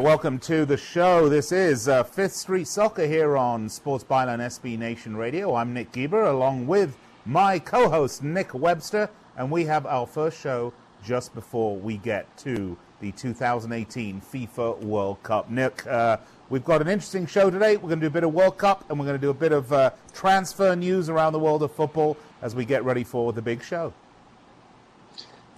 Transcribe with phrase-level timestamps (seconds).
[0.00, 1.28] Welcome to the show.
[1.28, 5.54] This is uh, Fifth Street Soccer here on Sports Byline SB Nation Radio.
[5.54, 6.96] I'm Nick Geber along with
[7.26, 10.72] my co host Nick Webster, and we have our first show
[11.04, 15.50] just before we get to the 2018 FIFA World Cup.
[15.50, 16.16] Nick, uh,
[16.48, 17.76] we've got an interesting show today.
[17.76, 19.34] We're going to do a bit of World Cup and we're going to do a
[19.34, 23.34] bit of uh, transfer news around the world of football as we get ready for
[23.34, 23.92] the big show.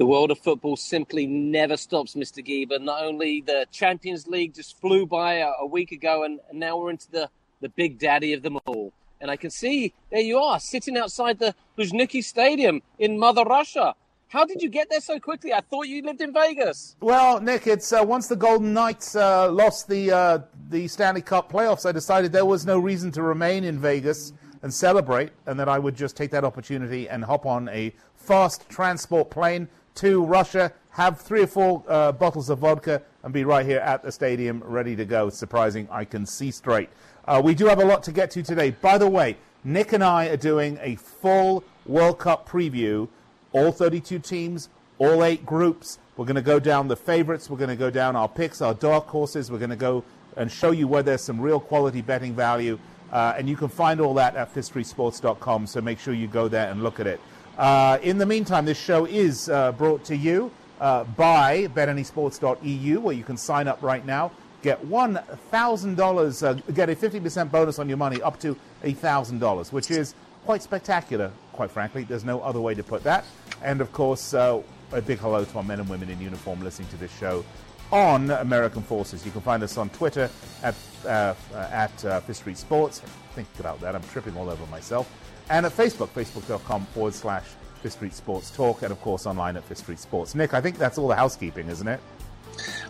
[0.02, 2.44] The world of football simply never stops, Mr.
[2.44, 2.80] Geber.
[2.80, 6.76] Not only the Champions League just flew by a, a week ago, and, and now
[6.76, 7.30] we're into the,
[7.60, 8.92] the big daddy of them all.
[9.20, 13.94] And I can see there you are, sitting outside the Luzhniki Stadium in Mother Russia.
[14.26, 15.52] How did you get there so quickly?
[15.52, 16.96] I thought you lived in Vegas.
[16.98, 21.52] Well, Nick, it's uh, once the Golden Knights uh, lost the uh, the Stanley Cup
[21.52, 25.68] playoffs, I decided there was no reason to remain in Vegas and celebrate, and that
[25.68, 30.72] I would just take that opportunity and hop on a fast transport plane to Russia,
[30.90, 34.62] have three or four uh, bottles of vodka, and be right here at the stadium
[34.64, 35.30] ready to go.
[35.30, 36.88] surprising, I can see straight.
[37.26, 38.70] Uh, we do have a lot to get to today.
[38.70, 43.08] By the way, Nick and I are doing a full World Cup preview
[43.52, 45.98] all 32 teams, all eight groups.
[46.16, 47.48] We're going to go down the favorites.
[47.48, 49.50] We're going to go down our picks, our dark horses.
[49.50, 50.04] We're going to go
[50.36, 52.78] and show you where there's some real quality betting value.
[53.12, 55.66] Uh, and you can find all that at fifthstreetsports.com.
[55.66, 57.20] So make sure you go there and look at it.
[57.56, 60.50] Uh, in the meantime, this show is uh, brought to you
[60.80, 64.32] uh, by betanysports.eu, where you can sign up right now.
[64.62, 70.14] Get $1,000, uh, get a 50% bonus on your money up to $1,000, which is
[70.44, 72.04] quite spectacular, quite frankly.
[72.04, 73.24] There's no other way to put that.
[73.62, 76.88] And of course, uh, a big hello to our men and women in uniform listening
[76.88, 77.44] to this show
[77.90, 79.26] on American Forces.
[79.26, 80.30] You can find us on Twitter
[80.62, 80.74] at,
[81.06, 83.00] uh, at Street Sports.
[83.34, 83.94] Think about that.
[83.94, 85.10] I'm tripping all over myself.
[85.52, 87.44] And at Facebook, facebook.com forward slash
[87.82, 88.80] Fifth Street Sports Talk.
[88.80, 90.34] And of course, online at Fifth Street Sports.
[90.34, 92.00] Nick, I think that's all the housekeeping, isn't it?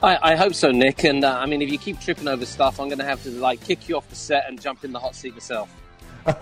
[0.00, 1.03] I, I hope so, Nick.
[1.03, 3.31] And uh, I mean, if you keep tripping over stuff, I'm going to have to
[3.31, 5.75] like kick you off the set and jump in the hot seat myself.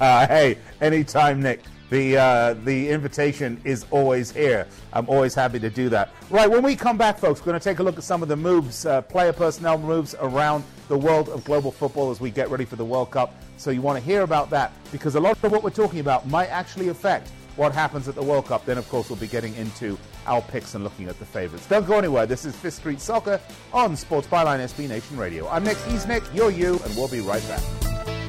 [0.00, 1.62] hey, anytime, Nick.
[1.92, 4.66] The, uh, the invitation is always here.
[4.94, 6.08] I'm always happy to do that.
[6.30, 8.30] Right, when we come back, folks, we're going to take a look at some of
[8.30, 12.48] the moves, uh, player personnel moves around the world of global football as we get
[12.48, 13.34] ready for the World Cup.
[13.58, 16.26] So you want to hear about that because a lot of what we're talking about
[16.26, 18.64] might actually affect what happens at the World Cup.
[18.64, 21.66] Then, of course, we'll be getting into our picks and looking at the favorites.
[21.66, 22.24] Don't go anywhere.
[22.24, 23.38] This is Fifth Street Soccer
[23.70, 25.46] on Sports Byline SB Nation Radio.
[25.46, 25.76] I'm Nick.
[25.88, 26.22] He's Nick.
[26.32, 28.21] You're you, and we'll be right back.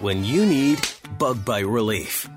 [0.00, 0.80] When you need
[1.18, 2.28] bug bite relief.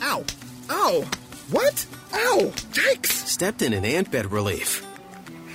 [0.00, 0.24] Ow!
[0.70, 1.04] Ow!
[1.50, 1.86] What?
[2.12, 2.52] Ow!
[2.72, 3.06] Yikes!
[3.06, 4.84] Stepped in an ant bed relief.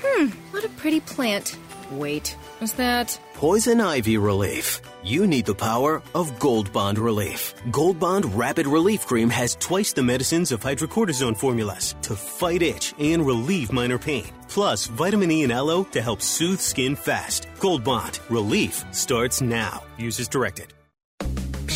[0.03, 1.57] Hmm, what a pretty plant.
[1.91, 3.19] Wait, is that.
[3.33, 4.81] Poison ivy relief.
[5.03, 7.55] You need the power of Gold Bond Relief.
[7.71, 12.93] Gold Bond Rapid Relief Cream has twice the medicines of hydrocortisone formulas to fight itch
[12.99, 14.27] and relieve minor pain.
[14.47, 17.47] Plus, vitamin E and aloe to help soothe skin fast.
[17.59, 19.83] Gold Bond Relief starts now.
[19.97, 20.71] Use as directed.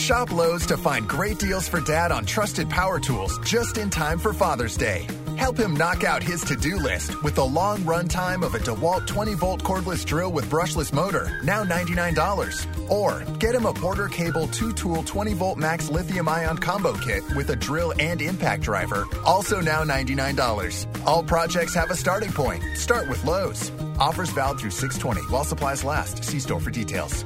[0.06, 4.20] Shop Lowe's to find great deals for dad on trusted power tools just in time
[4.20, 5.08] for Father's Day.
[5.36, 8.60] Help him knock out his to do list with the long run time of a
[8.60, 12.92] DeWalt 20 volt cordless drill with brushless motor, now $99.
[12.92, 17.24] Or get him a Porter Cable 2 tool 20 volt max lithium ion combo kit
[17.36, 20.86] with a drill and impact driver, also now $99.
[21.08, 22.64] All projects have a starting point.
[22.76, 23.72] Start with Lowe's.
[23.98, 26.24] Offers valid through 620 while supplies last.
[26.24, 27.26] See store for details.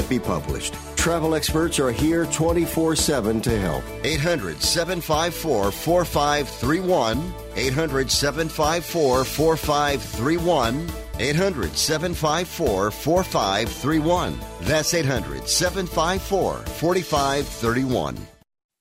[0.09, 0.73] be published.
[0.95, 3.83] Travel experts are here 24 7 to help.
[4.03, 7.33] 800 754 4531.
[7.55, 10.89] 800 754 4531.
[11.19, 14.39] 800 754 4531.
[14.61, 18.27] That's 800 754 4531.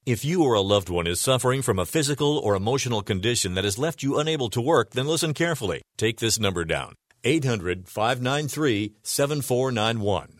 [0.06, 3.64] If you or a loved one is suffering from a physical or emotional condition that
[3.64, 5.82] has left you unable to work, then listen carefully.
[5.98, 10.39] Take this number down 800 593 7491.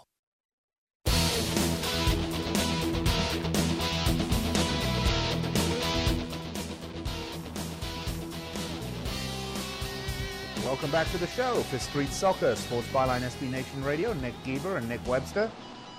[10.81, 14.13] Welcome back to the show, Fifth Street Soccer, Sports Byline SB Nation Radio.
[14.13, 15.51] Nick Geber and Nick Webster.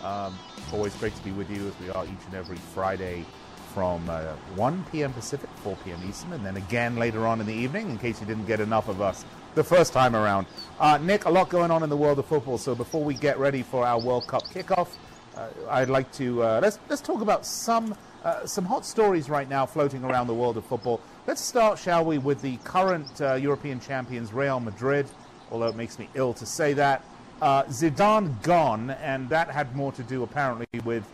[0.02, 0.36] Um,
[0.72, 3.24] always great to be with you as we are each and every Friday
[3.72, 5.12] from uh, 1 p.m.
[5.12, 6.00] Pacific, 4 p.m.
[6.08, 8.88] Eastern, and then again later on in the evening in case you didn't get enough
[8.88, 9.24] of us
[9.54, 10.48] the first time around.
[10.80, 13.38] Uh, Nick, a lot going on in the world of football, so before we get
[13.38, 14.88] ready for our World Cup kickoff,
[15.36, 17.94] uh, I'd like to uh, let's let's talk about some
[18.24, 21.00] uh, some hot stories right now floating around the world of football.
[21.24, 25.06] Let's start, shall we, with the current uh, European champions, Real Madrid.
[25.52, 27.04] Although it makes me ill to say that,
[27.40, 31.04] uh, Zidane gone, and that had more to do apparently with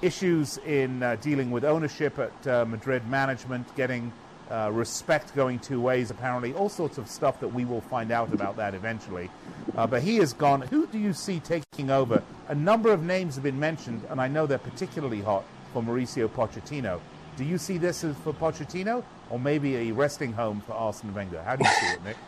[0.00, 4.10] issues in uh, dealing with ownership at uh, Madrid management, getting
[4.50, 8.32] uh, respect going two ways, apparently, all sorts of stuff that we will find out
[8.32, 9.30] about that eventually.
[9.76, 10.62] Uh, but he is gone.
[10.62, 12.22] Who do you see taking over?
[12.48, 16.30] A number of names have been mentioned, and I know they're particularly hot for Mauricio
[16.30, 16.98] Pochettino.
[17.36, 21.42] Do you see this as for Pochettino, or maybe a resting home for Arsene Wenger?
[21.42, 22.16] How do you see it, Nick?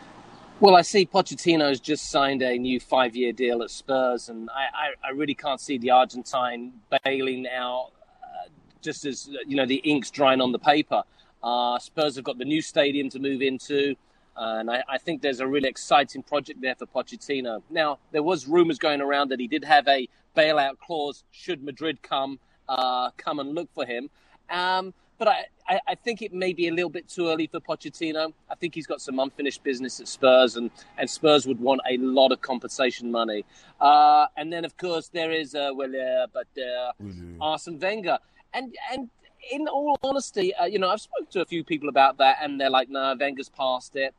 [0.59, 5.07] Well, I see Pochettino's just signed a new five-year deal at Spurs, and I, I,
[5.07, 6.71] I really can't see the Argentine
[7.03, 7.89] bailing out
[8.23, 8.47] uh,
[8.81, 11.03] just as you know the ink's drying on the paper.
[11.41, 13.95] Uh, Spurs have got the new stadium to move into,
[14.37, 17.61] uh, and I, I, think there's a really exciting project there for Pochettino.
[17.69, 20.07] Now, there was rumours going around that he did have a
[20.37, 22.39] bailout clause should Madrid come
[22.69, 24.09] uh, come and look for him.
[24.49, 27.59] Um, but I, I, I, think it may be a little bit too early for
[27.59, 28.33] Pochettino.
[28.49, 31.97] I think he's got some unfinished business at Spurs, and, and Spurs would want a
[31.97, 33.45] lot of compensation money.
[33.79, 37.41] Uh, and then, of course, there is uh, well, uh, but uh, mm-hmm.
[37.41, 38.17] Arsene Wenger,
[38.53, 39.09] and and
[39.51, 42.59] in all honesty, uh, you know, I've spoken to a few people about that, and
[42.59, 44.13] they're like, "No, nah, Wenger's past it."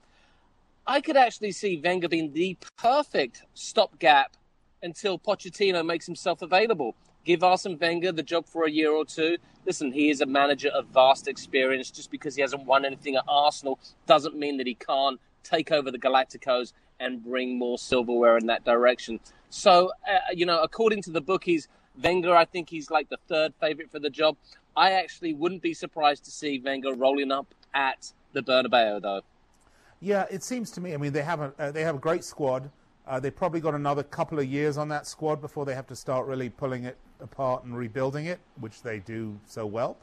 [0.86, 4.36] I could actually see Wenger being the perfect stopgap
[4.82, 6.94] until Pochettino makes himself available
[7.24, 9.38] give Arsene Wenger the job for a year or two.
[9.66, 11.90] Listen, he is a manager of vast experience.
[11.90, 15.90] Just because he hasn't won anything at Arsenal doesn't mean that he can't take over
[15.90, 19.20] the Galacticos and bring more silverware in that direction.
[19.50, 21.68] So, uh, you know, according to the bookies,
[22.02, 24.36] Wenger, I think he's like the third favorite for the job.
[24.76, 29.22] I actually wouldn't be surprised to see Wenger rolling up at the Bernabeu, though.
[30.00, 30.92] Yeah, it seems to me.
[30.92, 32.70] I mean, they have a uh, they have a great squad.
[33.06, 35.96] Uh, they've probably got another couple of years on that squad before they have to
[35.96, 39.96] start really pulling it apart and rebuilding it, which they do so well.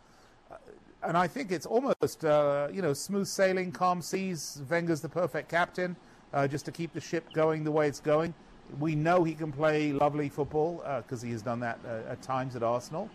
[0.51, 0.55] Uh,
[1.03, 4.61] and I think it's almost, uh, you know, smooth sailing, calm seas.
[4.69, 5.95] Wenger's the perfect captain,
[6.31, 8.35] uh, just to keep the ship going the way it's going.
[8.79, 12.21] We know he can play lovely football because uh, he has done that uh, at
[12.21, 13.09] times at Arsenal.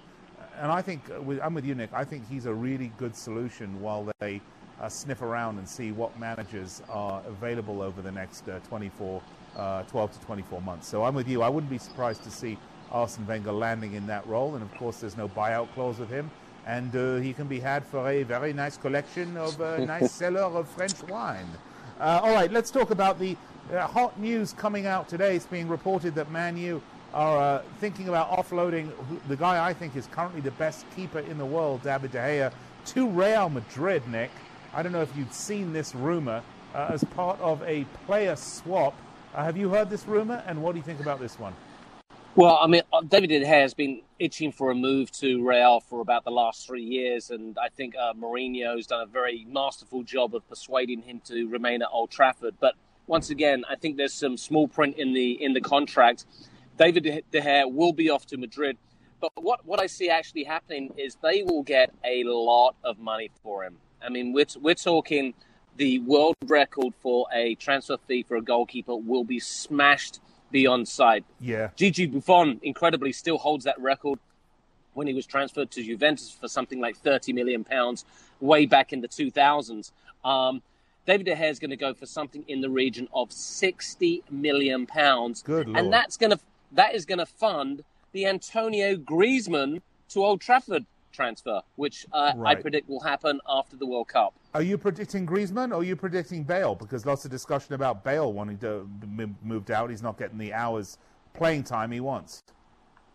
[0.58, 1.02] And I think,
[1.42, 4.40] I'm with you, Nick, I think he's a really good solution while they
[4.88, 9.22] sniff around and see what managers are available over the next 24
[9.56, 10.86] uh, 12 to 24 months.
[10.86, 11.42] So I'm with you.
[11.42, 12.58] I wouldn't be surprised to see
[12.92, 14.54] Arsene Wenger landing in that role.
[14.54, 16.30] And of course, there's no buyout clause with him.
[16.66, 20.42] And uh, he can be had for a very nice collection of a nice cellar
[20.42, 21.46] of French wine.
[21.98, 23.36] Uh, all right, let's talk about the
[23.72, 25.36] uh, hot news coming out today.
[25.36, 26.82] It's being reported that Man U
[27.14, 28.90] are uh, thinking about offloading
[29.28, 32.52] the guy I think is currently the best keeper in the world, David De Gea,
[32.86, 34.30] to Real Madrid, Nick.
[34.74, 36.42] I don't know if you've seen this rumor
[36.74, 38.94] uh, as part of a player swap
[39.44, 41.52] have you heard this rumor, and what do you think about this one?
[42.34, 45.80] Well, I mean, uh, David De Gea has been itching for a move to Real
[45.80, 50.02] for about the last three years, and I think uh, Mourinho's done a very masterful
[50.02, 52.54] job of persuading him to remain at Old Trafford.
[52.60, 52.74] But
[53.06, 56.26] once again, I think there's some small print in the in the contract.
[56.78, 58.76] David De Gea will be off to Madrid,
[59.20, 63.30] but what what I see actually happening is they will get a lot of money
[63.42, 63.78] for him.
[64.02, 65.32] I mean, we're we're talking
[65.76, 71.24] the world record for a transfer fee for a goalkeeper will be smashed beyond sight.
[71.40, 71.70] Yeah.
[71.76, 74.18] Gigi Buffon, incredibly, still holds that record
[74.94, 78.04] when he was transferred to Juventus for something like 30 million pounds
[78.40, 79.92] way back in the 2000s.
[80.24, 80.62] Um,
[81.06, 84.86] David De Gea is going to go for something in the region of 60 million
[84.86, 85.42] pounds.
[85.42, 85.78] Good Lord.
[85.78, 86.40] And that's going to
[86.72, 90.84] that is going to fund the Antonio Griezmann to Old Trafford
[91.16, 92.56] transfer, which uh, Right.
[92.58, 94.34] I predict will happen after the World Cup.
[94.54, 96.74] Are you predicting Griezmann or are you predicting Bale?
[96.74, 99.90] Because lots of discussion about Bale wanting to be moved out.
[99.90, 100.98] He's not getting the hours
[101.32, 102.42] playing time he wants.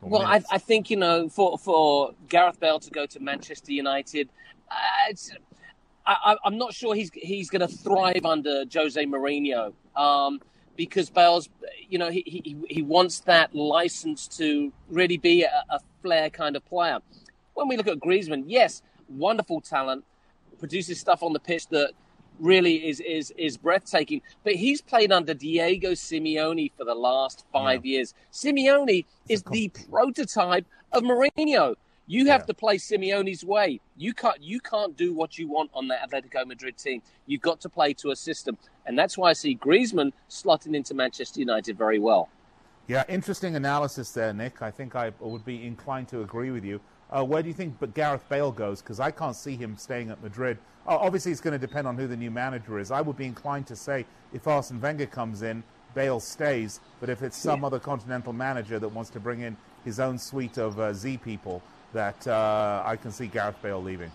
[0.01, 0.41] Well, I.
[0.51, 4.29] I think you know for for Gareth Bale to go to Manchester United,
[4.69, 4.75] uh,
[5.09, 5.31] it's,
[6.07, 10.41] I, I'm not sure he's he's going to thrive under Jose Mourinho um,
[10.75, 11.49] because Bale's
[11.87, 16.55] you know he, he he wants that license to really be a, a flair kind
[16.55, 16.99] of player.
[17.53, 20.03] When we look at Griezmann, yes, wonderful talent,
[20.59, 21.91] produces stuff on the pitch that
[22.39, 24.21] really is is is breathtaking.
[24.43, 28.13] But he's played under Diego Simeone for the last five years.
[28.31, 31.75] Simeone is the prototype of Mourinho.
[32.07, 32.45] You have Yeah.
[32.47, 33.79] to play Simeone's way.
[33.95, 37.01] You can't you can't do what you want on that Atletico Madrid team.
[37.25, 40.93] You've got to play to a system, and that's why I see Griezmann slotting into
[40.93, 42.29] Manchester United very well.
[42.87, 44.61] Yeah, interesting analysis there, Nick.
[44.61, 46.81] I think I would be inclined to agree with you.
[47.11, 48.81] Uh, where do you think but Gareth Bale goes?
[48.81, 50.57] Because I can't see him staying at Madrid.
[50.87, 52.89] Oh, obviously, it's going to depend on who the new manager is.
[52.89, 55.63] I would be inclined to say if Arsene Wenger comes in,
[55.93, 56.79] Bale stays.
[56.99, 60.57] But if it's some other continental manager that wants to bring in his own suite
[60.57, 61.61] of uh, Z people,
[61.93, 64.11] that uh, I can see Gareth Bale leaving.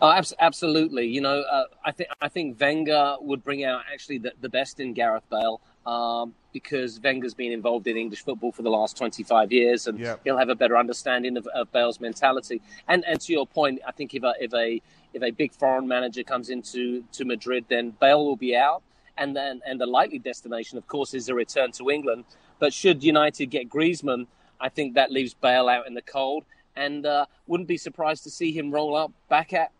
[0.00, 1.06] Oh, abs- absolutely.
[1.06, 4.78] You know, uh, I think I think Wenger would bring out actually the, the best
[4.78, 9.52] in Gareth Bale um, because Wenger's been involved in English football for the last 25
[9.52, 10.20] years, and Yep.
[10.24, 12.62] he'll have a better understanding of, of Bale's mentality.
[12.88, 14.80] And and to your point, I think if a if a
[15.12, 18.82] if a big foreign manager comes into to Madrid, then Bale will be out,
[19.18, 22.24] and then and the likely destination, of course, is a return to England.
[22.60, 24.26] But should United get Griezmann,
[24.60, 26.44] I think that leaves Bale out in the cold,
[26.76, 29.72] and uh, wouldn't be surprised to see him roll up back at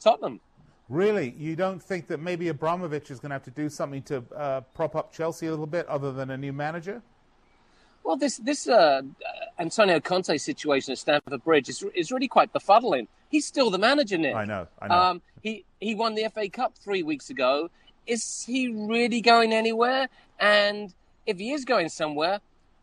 [0.00, 0.40] Tottenham.
[0.88, 4.24] Really, you don't think that maybe Abramovich is going to have to do something to
[4.34, 7.02] uh, prop up Chelsea a little bit, other than a new manager?
[8.04, 9.02] Well, this this uh,
[9.58, 13.06] Antonio Conte situation at Stamford Bridge is is really quite befuddling.
[13.28, 14.34] He's still the manager, Nick.
[14.34, 14.94] I know, I know.
[14.94, 17.68] Um, he he won the FA Cup three weeks ago.
[18.06, 20.08] Is he really going anywhere?
[20.40, 20.94] And
[21.26, 22.40] if he is going somewhere,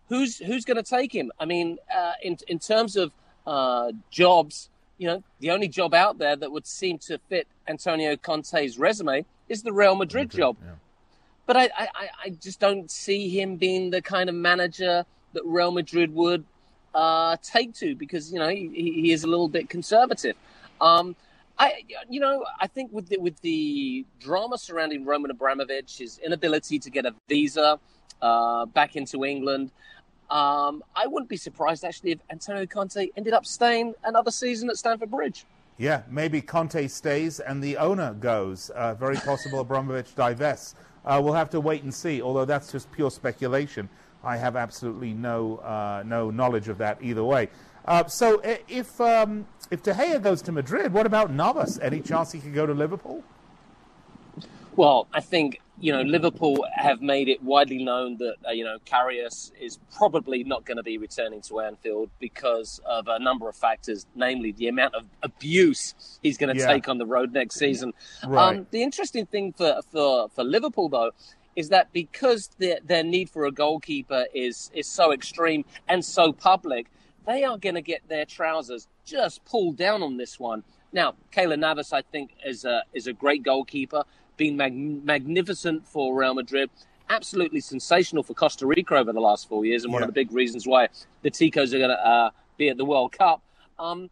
[0.09, 1.31] who's who's going to take him?
[1.39, 3.12] I mean, uh, in in terms of
[3.47, 8.15] uh, jobs, you know, the only job out there that would seem to fit Antonio
[8.15, 10.57] Conte's resume is the Real Madrid, job.
[10.63, 10.71] yeah.
[11.45, 15.43] But I, I, I- I just don't see him being the kind of manager that
[15.45, 16.43] Real Madrid would
[16.93, 20.35] uh, take to because you know he, he is a little bit conservative.
[20.79, 21.15] Um,
[21.59, 26.79] I, you know, I think with the, with the drama surrounding Roman Abramovich, his inability
[26.79, 27.79] to get a visa
[28.21, 29.71] uh, back into England,
[30.29, 34.77] um, I wouldn't be surprised actually if Antonio Conte ended up staying another season at
[34.77, 35.46] Stamford Bridge.
[35.77, 38.70] Yeah, maybe Conte stays and the owner goes.
[38.70, 40.75] Uh, very possible Abramovich divests.
[41.05, 42.22] Uh, we'll have to wait and see.
[42.22, 43.89] Although that's just pure speculation.
[44.24, 47.50] I have absolutely no uh, no knowledge of that either way.
[47.86, 51.79] Uh, so if um, if De Gea goes to Madrid, what about Navas?
[51.79, 53.24] Any chance he could go to Liverpool?
[54.75, 58.77] Well, I think you know Liverpool have made it widely known that uh, you know
[58.86, 63.55] Karius is probably not going to be returning to Anfield because of a number of
[63.55, 66.67] factors, namely the amount of abuse he's going to Yeah.
[66.67, 67.94] take on the road next season.
[68.25, 68.58] Right.
[68.58, 71.12] Um, the interesting thing for, for for Liverpool though
[71.55, 76.32] is that because their their need for a goalkeeper is is so extreme and so
[76.34, 76.88] public,
[77.25, 80.63] they are going to get their trousers just pulled down on this one.
[80.94, 84.03] Now, Keylor Navas, I think, is a is a great goalkeeper,
[84.38, 86.70] been mag- magnificent for Real Madrid,
[87.10, 90.08] absolutely sensational for Costa Rica over the last four years, and one Yeah.
[90.08, 90.89] of the big reasons why
[91.22, 93.42] the Ticos are going to uh, be at the World Cup.
[93.77, 94.10] Um,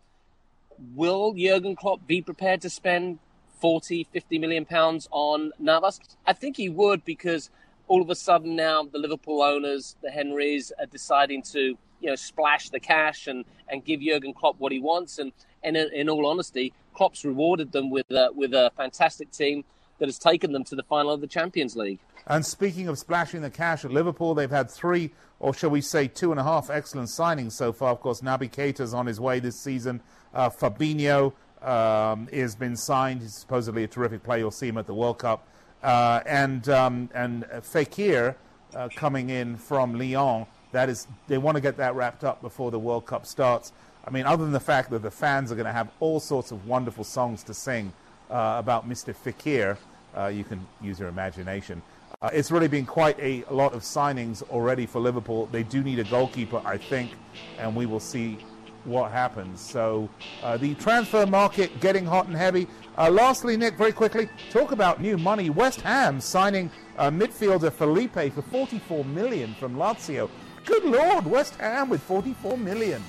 [0.95, 3.19] will Jurgen Klopp be prepared to spend
[3.59, 5.99] 40, 50 million pounds on Navas?
[6.25, 7.49] I think he would because
[7.87, 12.15] all of a sudden now the Liverpool owners, the Henrys, are deciding to you know
[12.15, 15.19] splash the cash and, and give Jurgen Klopp what he wants.
[15.19, 15.31] And,
[15.63, 19.63] and in, in all honesty, Klopp's rewarded them with a, with a fantastic team
[20.03, 21.97] that has taken them to the final of the Champions League.
[22.27, 26.09] And speaking of splashing the cash at Liverpool, they've had three, or shall we say,
[26.09, 27.91] two and a half excellent signings so far.
[27.91, 30.01] Of course, Naby Keita's on his way this season.
[30.33, 31.31] Uh, Fabinho
[31.61, 33.21] um, has been signed.
[33.21, 34.39] He's supposedly a terrific player.
[34.39, 35.47] You'll see him at the World Cup.
[35.81, 38.35] Uh, and um, and Fekir
[38.75, 40.47] uh, coming in from Lyon.
[40.73, 43.71] That is, they want to get that wrapped up before the World Cup starts.
[44.05, 46.51] I mean, other than the fact that the fans are going to have all sorts
[46.51, 47.93] of wonderful songs to sing
[48.33, 49.15] uh, about Mr.
[49.15, 49.77] Fekir,
[50.17, 51.81] uh, you can use your imagination.
[52.21, 55.47] Uh, it's really been quite a, lot of signings already for Liverpool.
[55.51, 57.11] They do need a goalkeeper, I think,
[57.57, 58.37] and we will see
[58.85, 59.59] what happens.
[59.59, 60.09] So
[60.41, 62.67] uh, the transfer market getting hot and heavy.
[62.97, 65.49] Uh, lastly, Nick, very quickly, talk about new money.
[65.49, 70.29] West Ham signing uh, midfielder Felipe for 44 million from Lazio.
[70.65, 73.03] Good Lord, West Ham with 44 million.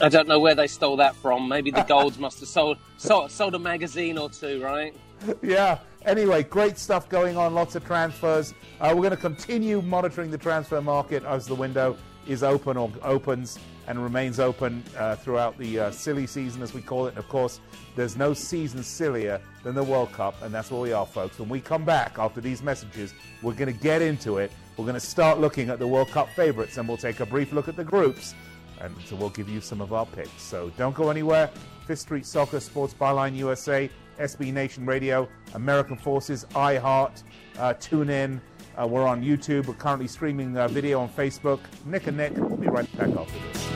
[0.00, 1.48] I don't know where they stole that from.
[1.48, 4.94] Maybe the Golds must have sold, sold sold a magazine or two, right?
[5.42, 5.78] yeah.
[6.06, 7.52] Anyway, great stuff going on.
[7.52, 8.54] Lots of transfers.
[8.80, 11.96] Uh, we're going to continue monitoring the transfer market as the window
[12.28, 13.58] is open or opens
[13.88, 17.10] and remains open uh, throughout the uh, silly season, as we call it.
[17.10, 17.60] And of course,
[17.96, 21.40] there's no season sillier than the World Cup, and that's where we are, folks.
[21.40, 24.52] When we come back after these messages, we're going to get into it.
[24.76, 27.52] We're going to start looking at the World Cup favourites, and we'll take a brief
[27.52, 28.32] look at the groups,
[28.80, 30.42] and so we'll give you some of our picks.
[30.42, 31.50] So don't go anywhere.
[31.86, 37.22] Fifth Street Soccer, Sports Byline USA, SB Nation Radio, American Forces, iHeart,
[37.58, 38.40] uh, tune in.
[38.76, 39.66] Uh, we're on YouTube.
[39.66, 41.60] We're currently streaming video on Facebook.
[41.86, 43.66] Nick and Nick, we'll be right back after this.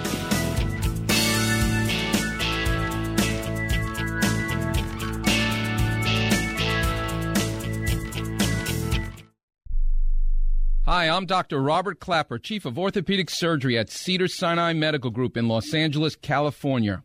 [10.87, 11.63] Hi, I'm Dr.
[11.63, 17.05] Robert Klapper, Chief of Orthopedic Surgery at Cedar Sinai Medical Group in Los Angeles, California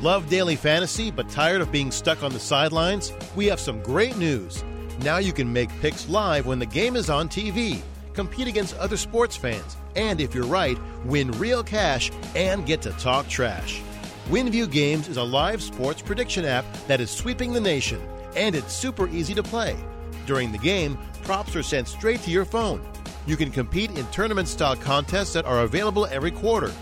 [0.00, 3.12] Love daily fantasy but tired of being stuck on the sidelines?
[3.34, 4.62] We have some great news.
[5.02, 8.96] Now you can make picks live when the game is on TV, compete against other
[8.96, 13.80] sports fans, and if you're right, win real cash and get to talk trash.
[14.28, 18.00] WinView Games is a live sports prediction app that is sweeping the nation,
[18.36, 19.76] and it's super easy to play.
[20.26, 22.86] During the game, props are sent straight to your phone.
[23.26, 26.72] You can compete in tournament style contests that are available every quarter.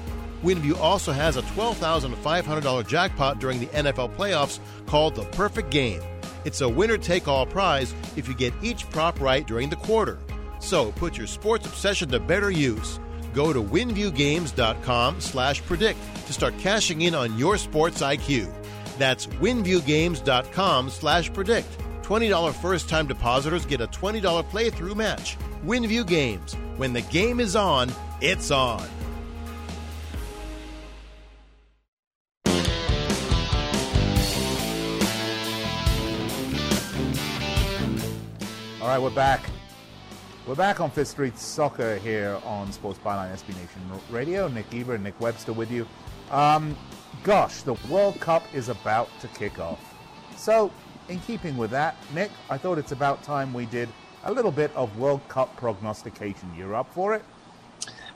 [0.42, 6.02] WinView also has a $12,500 jackpot during the NFL playoffs called the Perfect Game.
[6.44, 10.18] It's a winner take all prize if you get each prop right during the quarter.
[10.60, 13.00] So put your sports obsession to better use.
[13.34, 18.52] Go to winviewgames.com slash predict to start cashing in on your sports IQ.
[18.98, 21.68] That's winviewgames.com slash predict.
[22.02, 25.36] $20 first time depositors get a $20 playthrough match.
[25.64, 26.54] WinView Games.
[26.76, 28.86] When the game is on, it's on.
[38.86, 39.50] All right, we're back.
[40.46, 44.46] We're back on Fifth Street Soccer here on Sports Byline SB Nation Radio.
[44.46, 45.88] Nick Geber and Nick Webster with you.
[46.30, 46.76] Um,
[47.24, 49.80] gosh, the World Cup is about to kick off.
[50.36, 50.70] So,
[51.08, 53.88] in keeping with that, Nick, I thought it's about time we did
[54.22, 56.54] a little bit of World Cup prognostication.
[56.56, 57.24] You're up for it?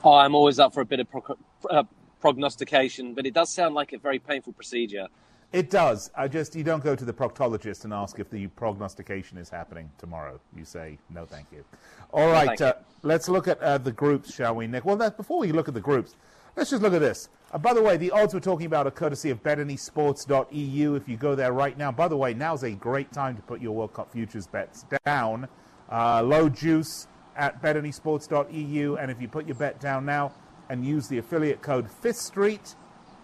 [0.05, 1.37] Oh, I'm always up for a bit of pro-
[1.69, 1.83] uh,
[2.21, 5.09] prognostication, but it does sound like a very painful procedure.
[5.51, 6.09] It does.
[6.15, 9.91] I just you don't go to the proctologist and ask if the prognostication is happening
[9.97, 10.39] tomorrow.
[10.55, 11.65] You say no, thank you.
[12.13, 14.85] All No, right, thank uh, let's look at uh, the groups, shall we, Nick?
[14.85, 16.15] Well, that, before we look at the groups,
[16.55, 17.27] let's just look at this.
[17.51, 20.95] Uh, by the way, the odds we're talking about are courtesy of BetAnySports.eu.
[20.95, 23.59] If you go there right now, by the way, now's a great time to put
[23.59, 25.49] your World Cup futures bets down.
[25.91, 30.31] Uh, low juice at BetAnySports.eu, and if you put your bet down now
[30.69, 32.75] and use the affiliate code Fifth Street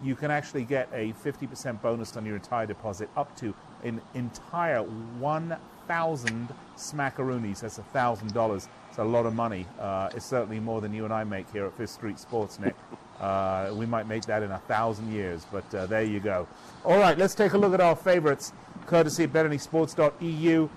[0.04, 4.82] you can actually get a 50% bonus on your entire deposit up to an entire
[4.82, 7.62] 1,000 smackaroonies.
[7.62, 8.68] That's $1,000.
[8.90, 9.66] It's a lot of money.
[9.80, 12.76] Uh, it's certainly more than you and I make here at Fifth Street Sports, Nick.
[13.20, 16.48] Uh, we might make that in a thousand years, but uh, there you go.
[16.86, 18.54] All right, let's take a look at our favorites,
[18.86, 20.70] courtesy of BetAnySports.eu.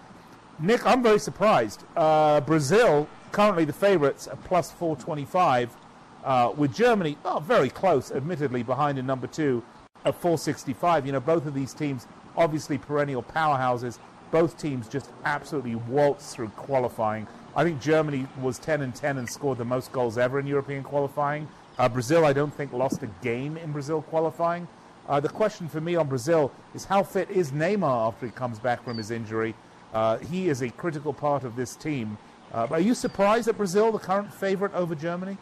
[0.59, 1.85] Nick, I'm very surprised.
[1.96, 5.76] Uh, Brazil, currently the favorites, at plus 425,
[6.24, 9.62] uh, with Germany, oh, very close, admittedly, behind in number two
[10.04, 11.06] at 465.
[11.06, 12.06] You know, both of these teams,
[12.37, 13.98] obviously perennial powerhouses.
[14.30, 17.26] Both teams just absolutely waltzed through qualifying.
[17.56, 20.85] I think Germany was 10 and 10 and scored the most goals ever in European
[20.85, 21.48] qualifying.
[21.78, 24.68] Uh, Brazil, I don't think, lost a game in Brazil qualifying.
[25.09, 28.61] Uh, the question for me on Brazil is how fit is Neymar after he comes
[28.61, 29.54] back from his injury?
[29.92, 32.16] Uh, he is a critical part of this team.
[32.52, 35.37] Uh, are you surprised at Brazil, the current favorite over Germany?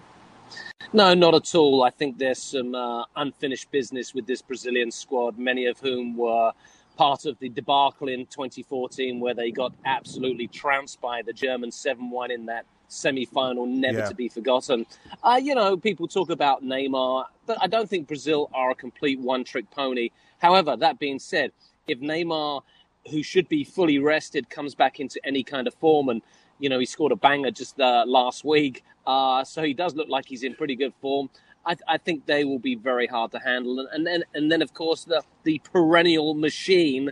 [0.93, 1.83] No, not at all.
[1.83, 6.53] I think there's some uh, unfinished business with this Brazilian squad, many of whom were
[6.97, 12.11] part of the debacle in 2014 where they got absolutely trounced by the Germans 7
[12.11, 14.09] 1 in that semi final, never yeah.
[14.09, 14.87] to be forgotten.
[15.23, 19.21] Uh, you know, people talk about Neymar, but I don't think Brazil are a complete
[19.21, 20.11] one trick pony.
[20.39, 21.53] However, that being said,
[21.87, 22.63] if Neymar,
[23.11, 26.23] who should be fully rested, comes back into any kind of form and
[26.59, 28.85] you know, he scored a banger just uh, last week.
[29.07, 31.31] Uh, so he does look like he's in pretty good form.
[31.65, 33.81] I, I, think they will be very hard to handle.
[33.81, 37.11] And, and then, and then of course, the, the perennial machine,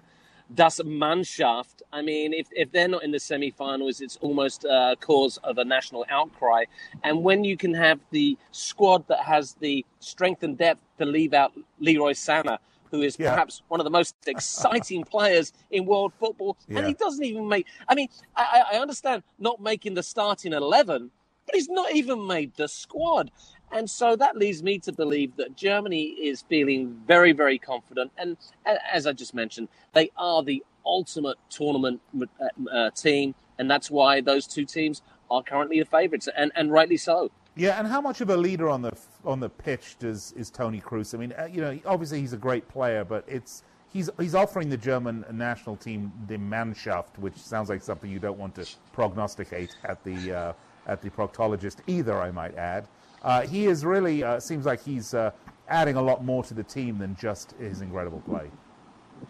[0.55, 1.83] Das Mannschaft.
[1.93, 5.65] I mean, if, if they're not in the semi-finals, it's almost a cause of a
[5.65, 6.65] national outcry.
[7.03, 11.35] And when you can have the squad that has the strength and depth to leave
[11.35, 12.59] out Leroy Sané,
[12.97, 13.31] who is yeah.
[13.31, 16.79] perhaps one of the most exciting players in world football, yeah.
[16.79, 17.67] and he doesn't even make.
[17.89, 21.11] I mean, I, I understand not making the starting eleven,
[21.47, 23.31] but he's not even made the squad.
[23.73, 28.13] And so that leads me to believe that Germany is feeling very, very confident.
[28.17, 33.35] And as I just mentioned, they are the ultimate tournament uh, uh, team.
[33.59, 37.33] And that's why those two teams are currently the favourites, and, and rightly so.
[37.57, 38.93] Yeah, and how much of a leader on the
[39.25, 41.15] on the pitch does is Toni Kroos?
[41.15, 44.69] I mean, uh, you know, obviously he's a great player, but it's he's he's offering
[44.69, 49.75] the German national team the Mannschaft, which sounds like something you don't want to prognosticate
[49.85, 50.53] at the uh,
[50.87, 52.21] at the proctologist either.
[52.21, 52.89] I might add.
[53.23, 55.31] Uh, he is really uh, seems like he's uh,
[55.67, 58.51] adding a lot more to the team than just his incredible play.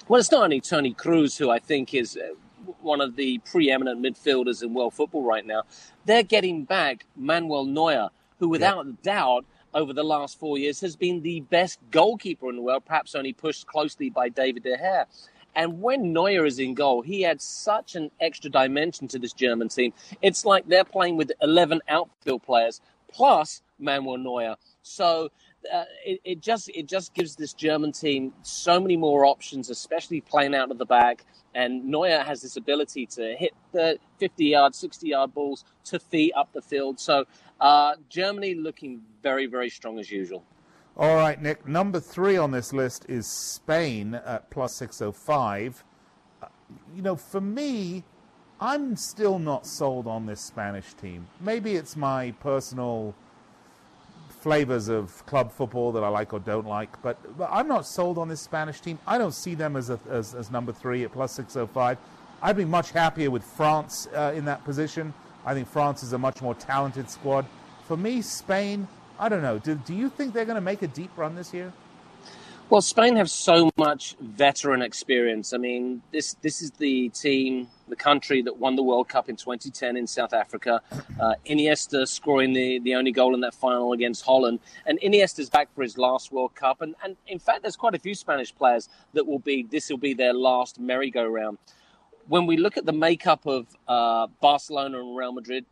[0.08, 2.34] Well, it's not only Toni Kroos who I think is uh,
[2.80, 5.62] one of the preeminent midfielders in world football right now.
[6.04, 8.92] They're getting back Manuel Neuer, who, without yeah.
[9.02, 9.44] doubt,
[9.74, 13.32] over the last four years has been the best goalkeeper in the world, perhaps only
[13.32, 15.04] pushed closely by David De Gea.
[15.54, 19.68] And when Neuer is in goal, he adds such an extra dimension to this German
[19.68, 19.92] team.
[20.20, 24.56] It's like they're playing with 11 outfield players plus Manuel Neuer.
[24.82, 25.30] So
[25.72, 30.20] uh, it, it, just it just gives this German team so many more options, especially
[30.20, 31.24] playing out of the back.
[31.54, 36.32] And Neuer has this ability to hit the 50 yard, 60 yard balls to feet
[36.36, 37.00] up the field.
[37.00, 37.24] So
[37.60, 40.44] uh, Germany looking very, very strong as usual.
[40.96, 41.66] All right, Nick.
[41.68, 45.84] Number three on this list is Spain at plus 605.
[46.42, 46.46] Uh,
[46.94, 48.02] you know, for me,
[48.60, 51.26] I'm still not sold on this Spanish team.
[51.40, 53.14] Maybe it's my personal
[54.40, 57.02] flavors of club football that I like or don't like.
[57.02, 58.98] But, but I'm not sold on this Spanish team.
[59.06, 61.98] I don't see them as, a, as, as number three at plus 605.
[62.42, 65.12] I'd be much happier with France uh, in that position.
[65.46, 67.46] I think France is a much more talented squad.
[67.86, 69.58] For me, Spain, I don't know.
[69.60, 71.72] Do, do you think they're going to make a deep run this year?
[72.68, 75.52] Well, Spain have so much veteran experience.
[75.52, 79.36] I mean, this this is the team, the country that won the World Cup in
[79.36, 80.82] 2010 in South Africa.
[81.18, 85.74] Uh, Iniesta scoring the, the only goal in that final against Holland, and Iniesta's back
[85.74, 86.82] for his last World Cup.
[86.82, 89.96] And, and in fact, there's quite a few Spanish players that will be this will
[89.96, 91.56] be their last merry-go-round.
[92.28, 95.64] When we look at the makeup of uh, Barcelona and Real Madrid,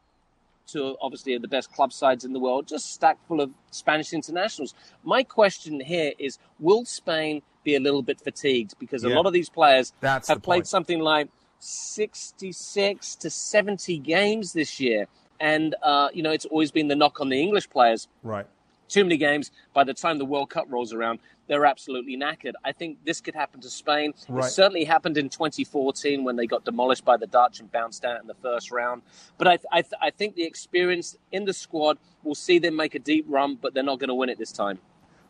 [0.67, 4.75] two obviously the best club sides in the world, just stacked full of Spanish internationals.
[5.03, 8.79] My question here is will Spain be a little bit fatigued?
[8.79, 10.67] Because a yeah, lot of these players have the played point.
[10.69, 15.07] something like 66 to 70 games this year.
[15.41, 18.07] And, uh, you know, it's always been the knock on the English players.
[18.23, 18.47] Right
[18.89, 19.51] too many games.
[19.73, 22.53] By the time the World Cup rolls around, they're absolutely knackered.
[22.65, 24.15] I think this could happen to Spain.
[24.29, 24.47] Right.
[24.47, 28.21] It certainly happened in 2014 when they got demolished by the Dutch and bounced out
[28.21, 29.03] in the first round.
[29.39, 32.99] But I, I, I think the experience in the squad will see them make a
[32.99, 34.79] deep run, but they're not going to win it this time.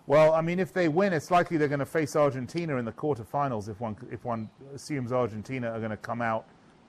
[0.06, 2.92] Well, I mean, if they win, it's likely they're going to face Argentina in the
[2.92, 3.70] quarterfinals.
[3.70, 6.46] If one if one assumes Argentina are going to come out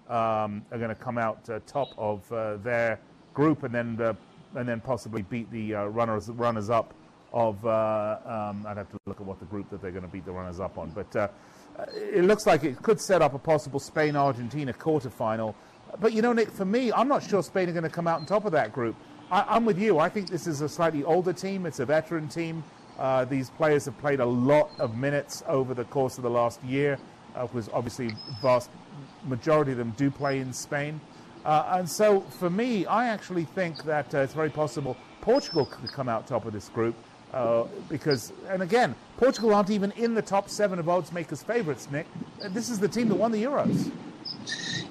[0.09, 2.99] um, are going to come out uh, top of uh, their
[3.33, 4.13] group and then uh,
[4.55, 6.93] and then possibly beat the uh, runners runners up
[7.35, 7.63] of.
[7.63, 10.25] Uh, um, I'd have to look at what the group that they're going to beat
[10.25, 11.27] the runners up on, but uh,
[11.93, 15.53] it looks like it could set up a possible Spain Argentina quarterfinal.
[15.99, 18.21] But you know, Nick, for me, I'm not sure Spain are going to come out
[18.21, 18.95] on top of that group.
[19.29, 19.99] I, am with you.
[19.99, 21.65] I think this is a slightly older team.
[21.65, 22.63] It's a veteran team.
[22.97, 26.63] Uh, these players have played a lot of minutes over the course of the last
[26.63, 26.97] year,
[27.33, 28.69] because uh, obviously vast
[29.25, 31.01] majority of them do play in Spain.
[31.43, 35.91] Uh, and so, for me, I actually think that uh, it's very possible Portugal could
[35.91, 36.95] come out top of this group.
[37.35, 41.91] Uh, because, and again, Portugal aren't even in the top seven of odds makers' favourites,
[41.91, 42.07] Nick.
[42.51, 43.91] This is the team that won the Euros.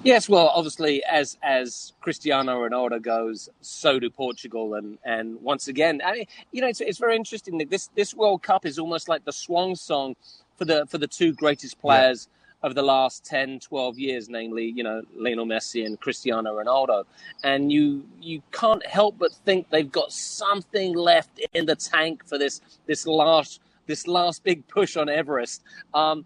[0.02, 6.02] Yes, well, obviously, as as Cristiano Ronaldo goes, so do Portugal, and and once again,
[6.04, 7.56] I mean, you know, it's it's very interesting.
[7.56, 10.14] That this this World Cup is almost like the swan song
[10.56, 12.28] for the for the two greatest players.
[12.28, 12.30] Yeah
[12.64, 17.04] of the last 10, 12 years, namely, you know, Lionel Messi and Cristiano Ronaldo.
[17.42, 22.38] And you you can't help but think they've got something left in the tank for
[22.38, 25.62] this this last this last big push on Everest.
[25.92, 26.24] Um,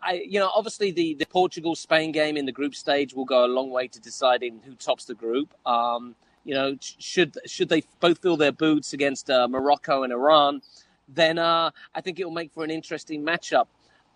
[0.00, 3.44] I, you know, obviously the, the Portugal Spain game in the group stage will go
[3.44, 5.52] a long way to deciding who tops the group.
[5.66, 10.62] Um, you know, should should they both fill their boots against uh, Morocco and Iran,
[11.08, 13.66] then uh, I think it will make for an interesting matchup.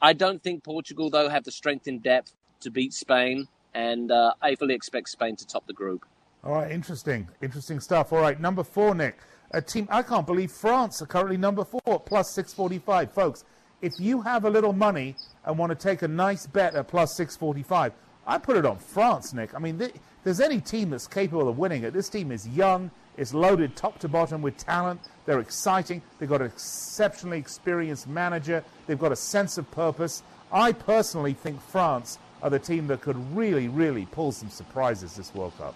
[0.02, 4.32] I don't think Portugal, though, have the strength in depth to beat Spain, and uh,
[4.40, 6.04] I fully expect Spain to top the group.
[6.42, 8.12] All right, interesting, interesting stuff.
[8.12, 9.18] All right, number four, Nick.
[9.52, 13.44] A team I can't believe France are currently number four, plus six forty-five, folks.
[13.82, 17.16] If you have a little money and want to take a nice bet at plus
[17.16, 17.92] six forty-five,
[18.26, 19.54] I put it on France, Nick.
[19.54, 21.92] I mean, th- there's any team that's capable of winning it.
[21.92, 24.98] This team is young, it's loaded top to bottom with talent.
[25.26, 26.00] They're exciting.
[26.18, 28.64] They've got an exceptionally experienced manager.
[28.86, 30.22] They've got a sense of purpose.
[30.50, 35.34] I personally think France are the team that could really, really pull some surprises this
[35.34, 35.74] World Cup.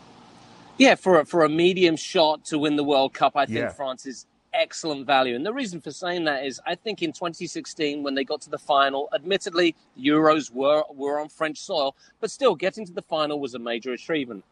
[0.78, 3.68] Yeah, for a, for a medium shot to win the World Cup, I think yeah.
[3.68, 5.36] France is excellent value.
[5.36, 8.50] And the reason for saying that is I think in 2016, when they got to
[8.50, 13.38] the final, admittedly, Euros were, were on French soil, but still getting to the final
[13.38, 14.44] was a major achievement.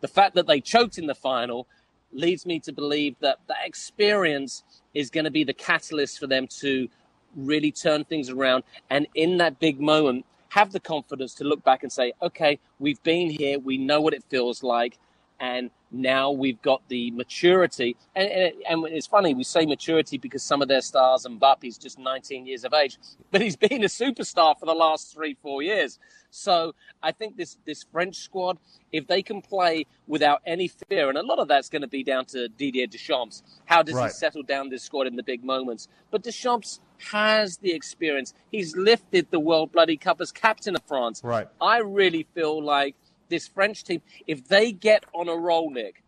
[0.00, 1.68] The fact that they choked in the final
[2.12, 4.62] leads me to believe that that experience
[4.94, 6.88] is going to be the catalyst for them to
[7.36, 11.84] really turn things around and in that big moment have the confidence to look back
[11.84, 14.98] and say okay we've been here we know what it feels like
[15.38, 17.96] and now we've got the maturity.
[18.14, 21.78] And, and, and, it's funny, we say maturity because some of their stars, and Mbappe's
[21.78, 22.98] just 19 years of age,
[23.30, 25.98] but he's been a superstar for the last three, four years.
[26.30, 28.58] So I think this, this French squad,
[28.92, 32.02] if they can play without any fear, and a lot of that's going to be
[32.02, 33.42] down to Didier Deschamps.
[33.66, 34.06] How does right.
[34.06, 35.88] he settle down this squad in the big moments?
[36.10, 38.34] But Deschamps has the experience.
[38.50, 41.22] He's lifted the World Bloody Cup as captain of France.
[41.24, 41.48] Right.
[41.60, 42.94] I really feel like
[43.28, 46.02] this French team, if they get on a roll, Nick,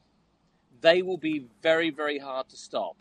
[0.80, 2.96] they will be very, very hard to stop.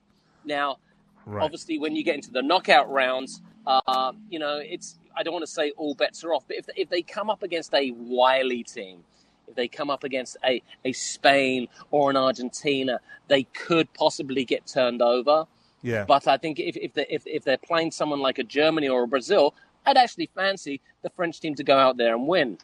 [0.45, 0.77] Now,
[1.25, 1.43] right.
[1.43, 5.45] obviously, when you get into the knockout rounds, uh, you know, it's I don't want
[5.45, 8.63] to say all bets are off, but if if they come up against a wily
[8.63, 9.03] team,
[9.47, 14.65] if they come up against a, a Spain or an Argentina, they could possibly get
[14.65, 15.45] turned over.
[15.81, 16.05] Yeah.
[16.05, 19.03] But I think if if they if, if they're playing someone like a Germany or
[19.03, 19.53] a Brazil,
[19.85, 22.57] I'd actually fancy the French team to go out there and win.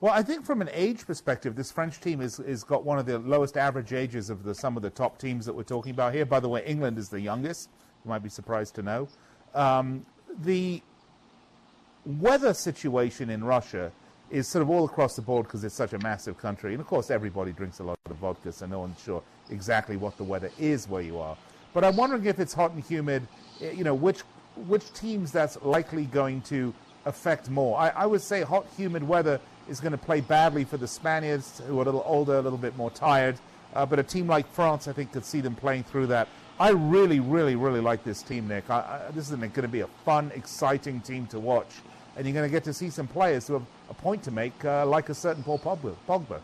[0.00, 3.06] Well, I think from an age perspective, this French team is, is got one of
[3.06, 6.14] the lowest average ages of the, some of the top teams that we're talking about
[6.14, 6.24] here.
[6.24, 7.68] By the way, England is the youngest.
[8.04, 9.08] You might be surprised to know.
[9.54, 10.06] Um,
[10.42, 10.82] the
[12.04, 13.92] weather situation in Russia
[14.30, 16.72] is sort of all across the board because it's such a massive country.
[16.72, 20.16] And of course, everybody drinks a lot of vodka, so no one's sure exactly what
[20.16, 21.36] the weather is where you are.
[21.72, 23.26] But I'm wondering if it's hot and humid,
[23.62, 24.20] eh, you know, which
[24.66, 27.78] which teams that's likely going to affect more.
[27.78, 31.62] I, I would say hot, humid weather is going to play badly for the Spaniards,
[31.66, 33.38] who are a little older, a little bit more tired.
[33.74, 36.26] Uh, but a team like France, I think, could see them playing through that.
[36.60, 38.68] I really, really, really like this team, Nick.
[38.68, 41.70] I, I, this is going to be a fun, exciting team to watch.
[42.16, 44.64] And you're going to get to see some players who have a point to make,
[44.64, 45.94] uh, like a certain Paul Pogba.
[46.08, 46.40] Pogba.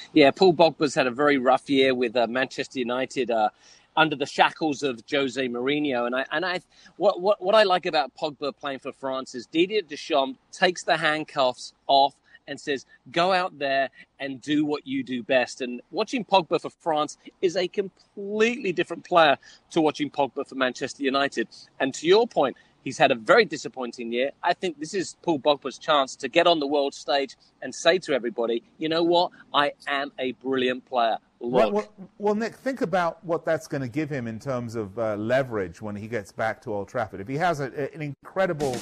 [0.12, 3.30] yeah, Paul Pogba's had a very rough year with uh, Manchester United.
[3.30, 3.48] Uh,
[3.94, 6.06] under the shackles of Jose Mourinho.
[6.06, 6.60] And I and I
[6.96, 10.96] what what what I like about Pogba playing for France is Didier Deschamps takes the
[10.96, 12.14] handcuffs off
[12.46, 15.60] and says, go out there and do what you do best.
[15.60, 19.36] And watching Pogba for France is a completely different player
[19.70, 21.48] to watching Pogba for Manchester United.
[21.80, 24.30] And to your point, He's had a very disappointing year.
[24.42, 27.98] I think this is Paul Pogba's chance to get on the world stage and say
[28.00, 29.30] to everybody, you know what?
[29.54, 31.18] I am a brilliant player.
[31.38, 34.98] Well, well, well Nick, think about what that's going to give him in terms of
[34.98, 37.20] uh, leverage when he gets back to Old Trafford.
[37.20, 38.76] If he has a, an incredible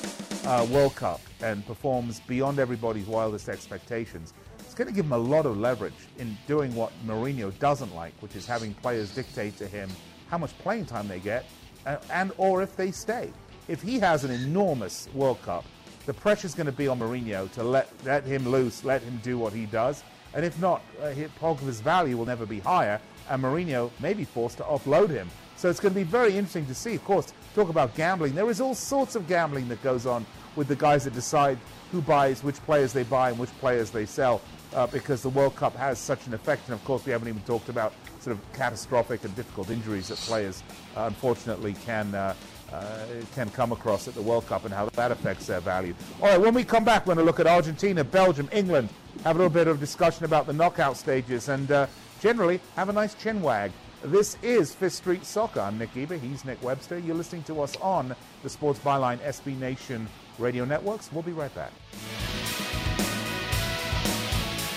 [0.44, 5.18] uh, World Cup and performs beyond everybody's wildest expectations, it's going to give him a
[5.18, 9.66] lot of leverage in doing what Mourinho doesn't like, which is having players dictate to
[9.66, 9.90] him
[10.28, 11.44] how much playing time they get
[11.86, 13.32] uh, and or if they stay.
[13.68, 15.64] If he has an enormous World Cup,
[16.06, 19.38] the pressure's going to be on Mourinho to let, let him loose, let him do
[19.38, 20.02] what he does.
[20.34, 24.58] And if not, uh, Pogba's value will never be higher, and Mourinho may be forced
[24.58, 25.28] to offload him.
[25.60, 26.94] So it's going to be very interesting to see.
[26.94, 28.34] Of course, talk about gambling.
[28.34, 30.24] There is all sorts of gambling that goes on
[30.56, 31.58] with the guys that decide
[31.92, 34.40] who buys, which players they buy, and which players they sell,
[34.72, 36.62] uh, because the World Cup has such an effect.
[36.64, 40.16] And of course, we haven't even talked about sort of catastrophic and difficult injuries that
[40.16, 40.62] players
[40.96, 42.14] uh, unfortunately can.
[42.14, 42.34] Uh,
[42.72, 45.92] uh, can come across at the World Cup and how that affects their value.
[46.22, 48.90] All right, when we come back, we're going to look at Argentina, Belgium, England,
[49.24, 51.88] have a little bit of discussion about the knockout stages, and uh,
[52.20, 53.72] generally have a nice chin wag.
[54.02, 55.60] This is Fifth Street Soccer.
[55.60, 56.16] I'm Nick Geber.
[56.16, 56.98] He's Nick Webster.
[56.98, 60.08] You're listening to us on the Sports Byline SB Nation
[60.38, 61.12] radio networks.
[61.12, 61.70] We'll be right back.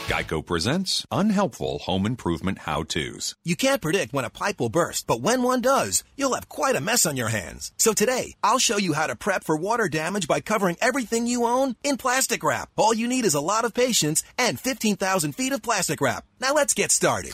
[0.07, 3.35] Geico presents unhelpful home improvement how to's.
[3.45, 6.75] You can't predict when a pipe will burst, but when one does, you'll have quite
[6.75, 7.71] a mess on your hands.
[7.77, 11.45] So today, I'll show you how to prep for water damage by covering everything you
[11.45, 12.69] own in plastic wrap.
[12.75, 16.25] All you need is a lot of patience and 15,000 feet of plastic wrap.
[16.41, 17.33] Now let's get started.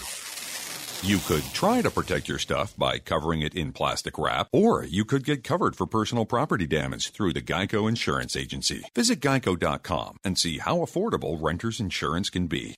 [1.02, 5.06] You could try to protect your stuff by covering it in plastic wrap, or you
[5.06, 8.84] could get covered for personal property damage through the Geico Insurance Agency.
[8.94, 12.76] Visit geico.com and see how affordable renter's insurance can be.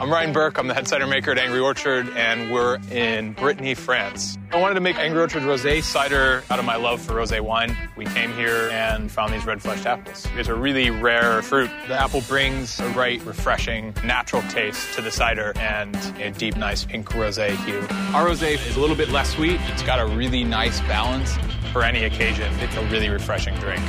[0.00, 0.58] I'm Ryan Burke.
[0.58, 4.38] I'm the head cider maker at Angry Orchard, and we're in Brittany, France.
[4.52, 7.76] I wanted to make Angry Orchard rosé cider out of my love for rosé wine.
[7.96, 10.24] We came here and found these red fleshed apples.
[10.36, 11.68] It's a really rare fruit.
[11.88, 16.84] The apple brings a right, refreshing, natural taste to the cider and a deep, nice
[16.84, 17.80] pink rosé hue.
[18.14, 19.60] Our rosé is a little bit less sweet.
[19.62, 21.36] It's got a really nice balance
[21.72, 22.54] for any occasion.
[22.60, 23.82] It's a really refreshing drink.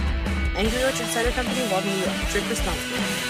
[0.56, 2.16] Angry Orchard Cider Company, Walden, New York.
[2.32, 3.29] Drink responsibly.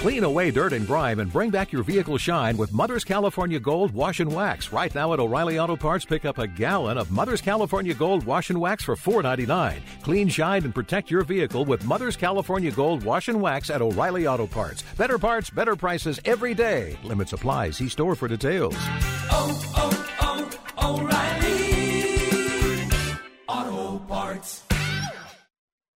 [0.00, 3.90] Clean away dirt and grime and bring back your vehicle shine with Mother's California Gold
[3.92, 4.72] Wash and Wax.
[4.72, 8.48] Right now at O'Reilly Auto Parts, pick up a gallon of Mother's California Gold Wash
[8.48, 9.76] and Wax for $4.99.
[10.02, 14.26] Clean, shine, and protect your vehicle with Mother's California Gold Wash and Wax at O'Reilly
[14.26, 14.84] Auto Parts.
[14.96, 16.96] Better parts, better prices every day.
[17.04, 17.76] Limit supplies.
[17.76, 18.74] See store for details.
[18.78, 21.04] Oh, oh, oh,
[23.52, 24.62] O'Reilly Auto Parts.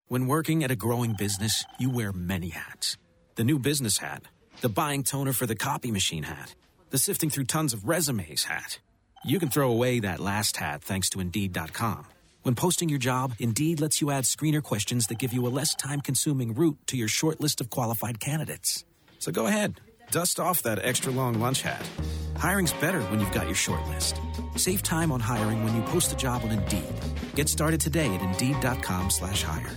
[0.08, 2.96] When working at a growing business, you wear many hats
[3.34, 4.22] the new business hat,
[4.60, 6.54] the buying toner for the copy machine hat,
[6.90, 8.78] the sifting through tons of resumes hat.
[9.24, 12.06] You can throw away that last hat thanks to Indeed.com.
[12.42, 15.74] When posting your job, Indeed lets you add screener questions that give you a less
[15.74, 18.84] time consuming route to your short list of qualified candidates.
[19.18, 21.88] So go ahead, dust off that extra long lunch hat.
[22.36, 24.20] Hiring's better when you've got your short list.
[24.56, 26.94] Save time on hiring when you post a job on Indeed.
[27.34, 29.76] Get started today at Indeed.com slash hire.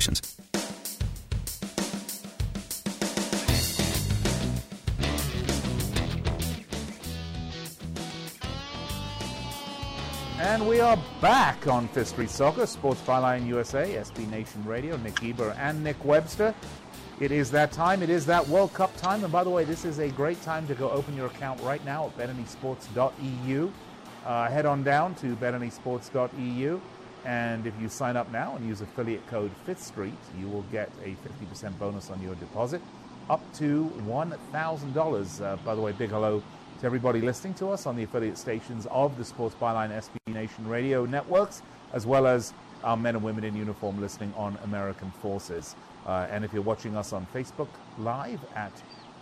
[10.39, 15.19] And we are back on Fifth Street Soccer, Sports Byline USA, SB Nation Radio, Nick
[15.21, 16.55] Geber and Nick Webster.
[17.19, 18.01] It is that time.
[18.01, 19.23] It is that World Cup time.
[19.23, 21.85] And by the way, this is a great time to go open your account right
[21.85, 23.71] now at betanysports.eu.
[24.25, 26.81] Uh, head on down to betanysports.eu.
[27.25, 30.89] And if you sign up now and use affiliate code Fifth Street, you will get
[31.03, 32.81] a 50% bonus on your deposit,
[33.29, 35.41] up to $1,000.
[35.41, 36.41] Uh, by the way, big hello
[36.79, 40.67] to everybody listening to us on the affiliate stations of the Sports Byline SB Nation
[40.67, 41.61] radio networks,
[41.93, 42.53] as well as
[42.83, 45.75] our men and women in uniform listening on American Forces.
[46.07, 47.67] Uh, and if you're watching us on Facebook
[47.99, 48.71] Live at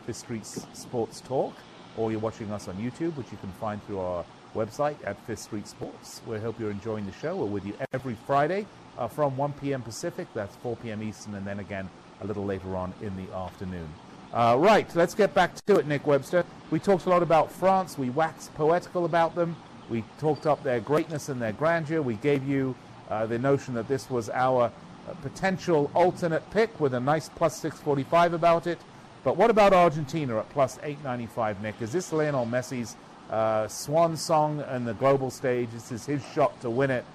[0.06, 1.54] Fifth Street Sports Talk,
[1.98, 4.24] or you're watching us on YouTube, which you can find through our
[4.56, 6.22] website at Fifth Street Sports.
[6.26, 7.36] We hope you're enjoying the show.
[7.38, 8.66] We're with you every Friday
[8.98, 9.82] uh, from 1 p.m.
[9.82, 11.02] Pacific, that's 4 p.m.
[11.02, 11.90] Eastern, and then again
[12.22, 13.88] a little later on in the afternoon.
[14.34, 16.46] Uh, right, let's get back to it, Nick Webster.
[16.70, 17.98] We talked a lot about France.
[17.98, 19.56] We waxed poetical about them.
[19.90, 22.02] We talked up their greatness and their grandeur.
[22.02, 22.76] We gave you
[23.10, 27.60] uh, the notion that this was our uh, potential alternate pick with a nice plus
[27.60, 28.80] 645 about it.
[29.24, 31.82] But what about Argentina at plus 895, Nick?
[31.82, 32.96] Is this Lionel Messi's
[33.30, 35.70] uh, swan song and the global stage?
[35.72, 37.06] This is his shot to win it.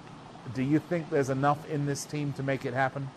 [0.53, 3.09] Do you think there's enough in this team to make it happen?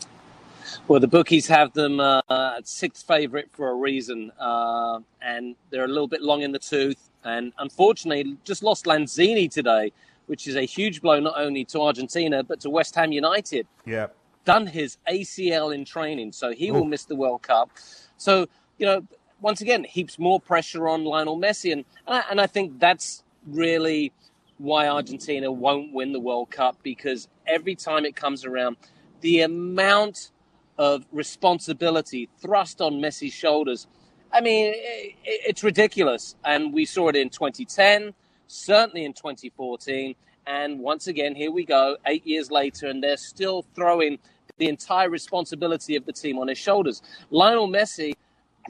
[0.87, 5.85] Well, the bookies have them uh, at sixth favourite for a reason, uh, and they're
[5.85, 7.11] a little bit long in the tooth.
[7.25, 9.93] And unfortunately, just lost Lanzini today,
[10.27, 13.67] which is a huge blow not only to Argentina but to West Ham United.
[13.87, 14.09] Yeah,
[14.45, 17.71] done his ACL in training, so he will miss the World Cup.
[18.17, 18.47] So
[18.79, 19.03] you know,
[19.41, 24.13] once again, heaps more pressure on Lionel Messi, and and I think that's really
[24.59, 28.77] why Argentina won't win the World Cup because every time it comes around,
[29.21, 30.31] the amount
[30.79, 33.87] of responsibility thrust on Messi's shoulders.
[34.33, 36.37] I mean, it, it's ridiculous.
[36.45, 38.15] And we saw it in 2010,
[38.47, 40.15] certainly in 2014.
[40.47, 44.19] And once again, here we go, eight years later, and they're still throwing
[44.57, 47.03] the entire responsibility of the team on his shoulders.
[47.31, 48.15] Lionel Messi,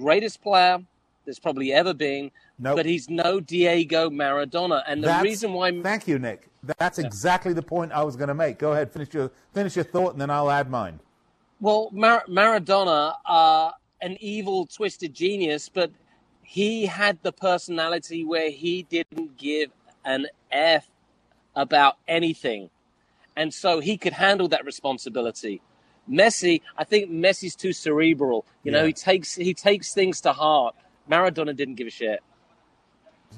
[0.03, 0.79] greatest player
[1.25, 2.77] there's probably ever been, Nope.
[2.77, 4.83] but he's no Diego Maradona.
[4.87, 5.83] And the That's- reason why.
[5.83, 6.49] Thank you, Nick.
[6.79, 8.59] That's exactly the point I was going to make.
[8.59, 11.01] Go ahead, finish your finish your thought, and then I'll add mine.
[11.61, 13.71] Well, Mar- Maradona, uh,
[14.01, 15.91] an evil, twisted genius, but
[16.43, 19.71] he had the personality where he didn't give
[20.05, 20.89] an F
[21.55, 22.71] about anything.
[23.37, 25.61] And so he could handle that responsibility.
[26.11, 28.45] Messi, I think Messi's too cerebral.
[28.63, 30.75] You know, he takes he takes things to heart.
[31.11, 32.21] Maradona didn't give a shit.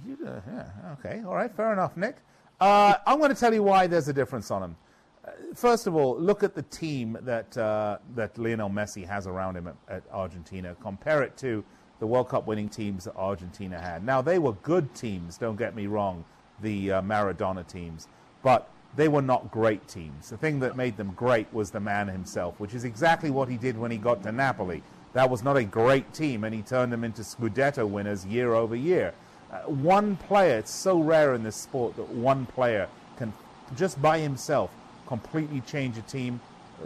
[0.07, 0.65] Yeah,
[0.99, 2.17] okay, all right, fair enough, Nick.
[2.61, 4.77] Uh, I'm going to tell you why there's a difference on him.
[5.25, 9.57] Uh, First of all, look at the team that uh, that Lionel Messi has around
[9.57, 10.77] him at, at Argentina.
[10.81, 11.65] Compare it to
[11.99, 14.05] the World Cup winning teams that Argentina had.
[14.05, 15.37] Now they were good teams.
[15.37, 16.25] Don't get me wrong,
[16.63, 18.09] the uh, Maradona teams,
[18.43, 20.31] but they were not great teams.
[20.31, 23.57] The thing that made them great was the man himself, which is exactly what he
[23.57, 24.83] did when he got to Napoli.
[25.13, 28.77] That was not a great team, and he turned them into Scudetto winners year over
[28.77, 29.15] year.
[29.51, 33.33] Uh, one player, it's so rare in this sport that one player can,
[33.77, 34.71] just by himself,
[35.07, 36.41] completely change a team.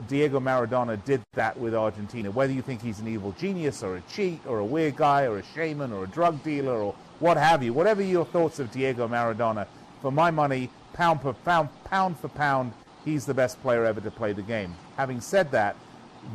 [0.08, 2.30] Diego Maradona did that with Argentina.
[2.30, 5.38] Whether you think he's an evil genius or a cheat or a weird guy or
[5.38, 9.06] a shaman or a drug dealer or what have you, whatever your thoughts of Diego
[9.06, 9.66] Maradona,
[10.00, 12.72] for my money, pound for pound, pound for pound,
[13.04, 14.74] he's the best player ever to play the game.
[14.96, 15.76] Having said that,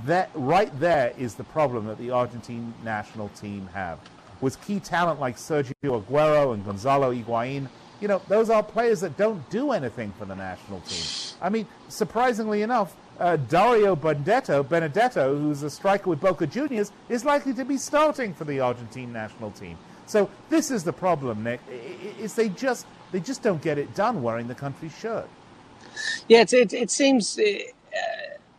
[0.05, 3.99] that right there is the problem that the Argentine national team have.
[4.41, 7.67] With key talent like Sergio Aguero and Gonzalo Higuain,
[7.99, 11.37] you know, those are players that don't do anything for the national team.
[11.41, 17.25] I mean, surprisingly enough, uh, Dario Benedetto, Benedetto, who's a striker with Boca Juniors, is
[17.25, 19.77] likely to be starting for the Argentine national team.
[20.09, 21.61] So this is the problem, Nick.
[22.19, 25.29] Is they just they just don't get it done wearing the country's shirt.
[26.27, 27.43] Yeah, it, it, it seems uh,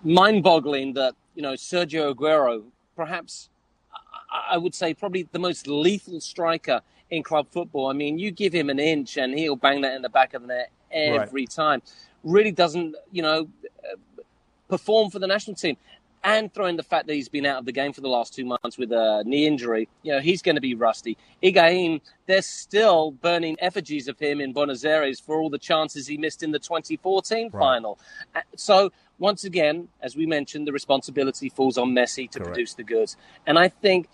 [0.05, 2.63] mind-boggling that you know Sergio Aguero,
[2.95, 3.49] perhaps
[4.33, 7.89] I- would say probably the most lethal striker in club football.
[7.89, 10.43] I mean, you give him an inch and he'll bang that in the back of
[10.43, 11.83] the net every time.
[12.23, 13.49] Really doesn't, you know,
[13.85, 13.97] uh,
[14.69, 15.77] perform for the national team.
[16.23, 18.45] And throwing the fact that he's been out of the game for the last two
[18.45, 21.17] months with a knee injury, you know, he's going to be rusty.
[21.43, 26.19] Higuain, they're still burning effigies of him in Buenos Aires for all the chances he
[26.19, 27.59] missed in the 2014 Right.
[27.61, 27.99] final.
[28.35, 32.85] Uh, So, once again, as we mentioned, the responsibility falls on Messi to produce the
[32.85, 33.17] goods.
[33.47, 34.09] And I think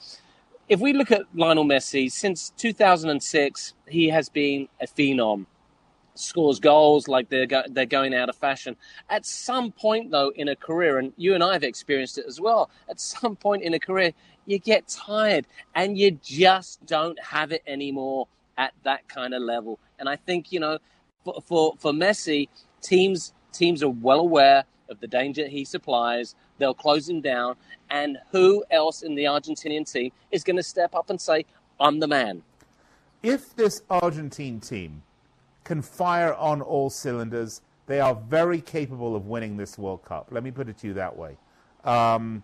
[0.68, 5.46] if we look at Lionel Messi, since 2006, he has been a phenom.
[6.18, 8.76] Scores goals like they're go- they're going out of fashion.
[9.08, 12.40] At some point, though, in a career, and you and I have experienced it as
[12.40, 12.70] well.
[12.88, 14.12] At some point in a career,
[14.46, 19.78] you get tired and you just don't have it anymore at that kind of level.
[19.98, 20.78] And I think you know,
[21.24, 22.48] for for, for Messi,
[22.82, 26.34] teams teams are well aware of the danger he supplies.
[26.58, 27.56] They'll close him down,
[27.90, 31.44] and who else in the Argentinian team is going to step up and say,
[31.78, 32.42] "I'm the man"?
[33.22, 35.02] if this Argentine team
[35.66, 40.28] can fire on all cylinders, they are very capable of winning this World Cup.
[40.30, 41.36] Let me put it to you that way.
[41.84, 42.42] Um,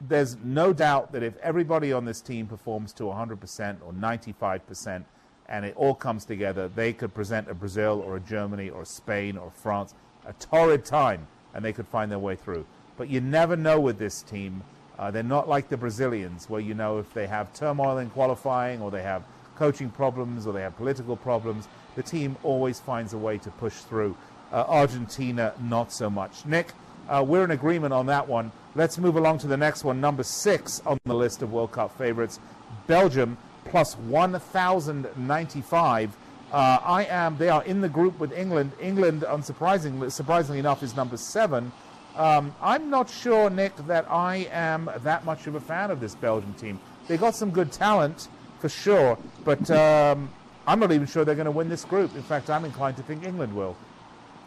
[0.00, 5.04] there's no doubt that if everybody on this team performs to 100% or 95%
[5.48, 9.36] and it all comes together, they could present a Brazil or a Germany or Spain
[9.36, 9.94] or France
[10.24, 12.66] a torrid time and they could find their way through.
[12.96, 14.62] But you never know with this team.
[14.98, 18.80] Uh, they're not like the Brazilians, where you know if they have turmoil in qualifying
[18.80, 19.24] or they have
[19.54, 23.74] coaching problems or they have political problems, the team always finds a way to push
[23.74, 24.16] through.
[24.52, 26.46] Uh, Argentina, not so much.
[26.46, 26.68] Nick,
[27.08, 28.50] Uh, we're in agreement on that one.
[28.74, 31.96] Let's move along to the next one, number six on the list of World Cup
[31.96, 32.40] favorites,
[32.88, 36.16] Belgium plus 1,095.
[36.52, 37.36] Uh, I am.
[37.38, 38.72] They are in the group with England.
[38.80, 41.72] England, unsurprisingly, surprisingly enough, is number seven.
[42.16, 46.14] Um, I'm not sure, Nick, that I am that much of a fan of this
[46.14, 46.80] Belgian team.
[47.08, 48.28] They got some good talent
[48.60, 50.30] for sure, but um,
[50.66, 52.14] I'm not even sure they're going to win this group.
[52.16, 53.76] In fact, I'm inclined to think England will.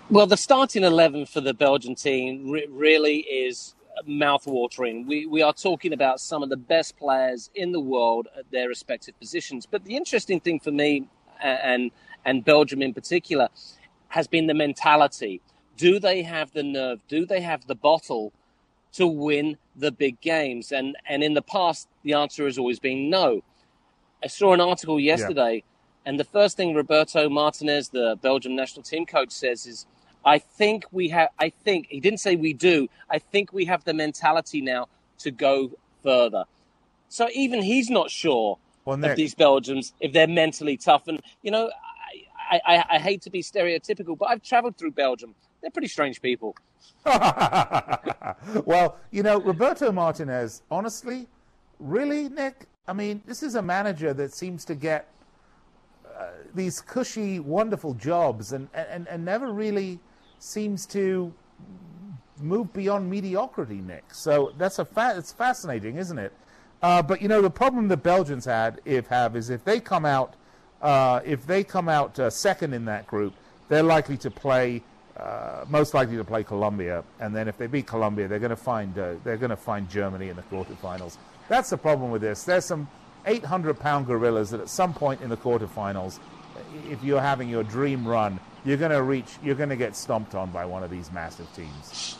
[0.10, 5.08] Well, the starting 11 for the Belgian team re- really is mouth-watering.
[5.08, 8.68] We, we are talking about some of the best players in the world at their
[8.68, 9.66] respective positions.
[9.66, 11.08] But the interesting thing for me,
[11.42, 11.92] and,
[12.26, 13.50] and Belgium in particular,
[14.10, 15.42] has been the mentality.
[15.78, 17.00] Do they have the nerve?
[17.08, 18.34] Do they have the bottle
[18.94, 20.72] to win the big games?
[20.72, 23.42] And, and in the past, the answer has always been no.
[24.24, 25.64] I saw an article yesterday.
[26.10, 29.86] And the first thing Roberto Martinez, the Belgium national team coach, says is–
[30.26, 31.30] I think we have.
[31.39, 32.88] I think he didn't say we do.
[33.10, 34.88] I think we have the mentality now
[35.20, 35.72] to go
[36.03, 36.45] further.
[37.07, 41.07] So even he's not sure well, Nick, of these Belgians if they're mentally tough.
[41.07, 41.72] And you know,
[42.51, 45.36] I, I, I hate to be stereotypical, but I've travelled through Belgium.
[45.62, 46.55] They're pretty strange people.
[47.05, 51.28] well, you know, Roberto Martinez, honestly,
[51.80, 52.66] really, Nick.
[52.88, 55.07] I mean, this is a manager that seems to get
[56.54, 60.00] these cushy, wonderful jobs and, and, and never really
[60.40, 61.34] seems to
[62.42, 64.14] move beyond mediocrity, Nick.
[64.14, 66.34] So that's a fa- it's fascinating, isn't it?
[66.82, 70.06] Uh, but you know the problem the Belgians had if have is if they come
[70.06, 70.36] out
[70.82, 73.34] uh, if they come out uh, second in that group,
[73.68, 74.82] they're likely to play
[75.18, 78.56] uh, most likely to play Colombia, and then if they beat Colombia, they're going to
[78.56, 81.18] find uh, they're going to find Germany in the quarterfinals.
[81.50, 82.44] That's the problem with this.
[82.44, 82.88] There's some
[83.26, 86.20] 800 pound gorillas that at some point in the quarterfinals,
[86.90, 90.36] if you're having your dream run, you're going to reach, you're going to get stomped
[90.36, 92.18] on by one of these massive teams.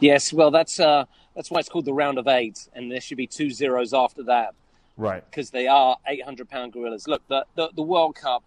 [0.00, 3.16] Yes, well, that's uh, that's why it's called the round of eight, and there should
[3.16, 4.54] be two zeros after that.
[4.96, 5.24] Right.
[5.24, 7.08] Because they are 800 pound gorillas.
[7.08, 8.44] Look, the, the, the World Cup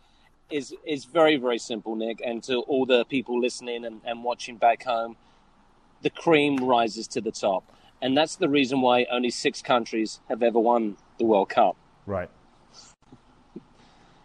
[0.50, 4.58] is is very very simple, Nick, and to all the people listening and, and watching
[4.58, 5.16] back home,
[6.02, 7.64] the cream rises to the top,
[8.02, 11.76] and that's the reason why only six countries have ever won the World Cup.
[12.06, 12.30] Right.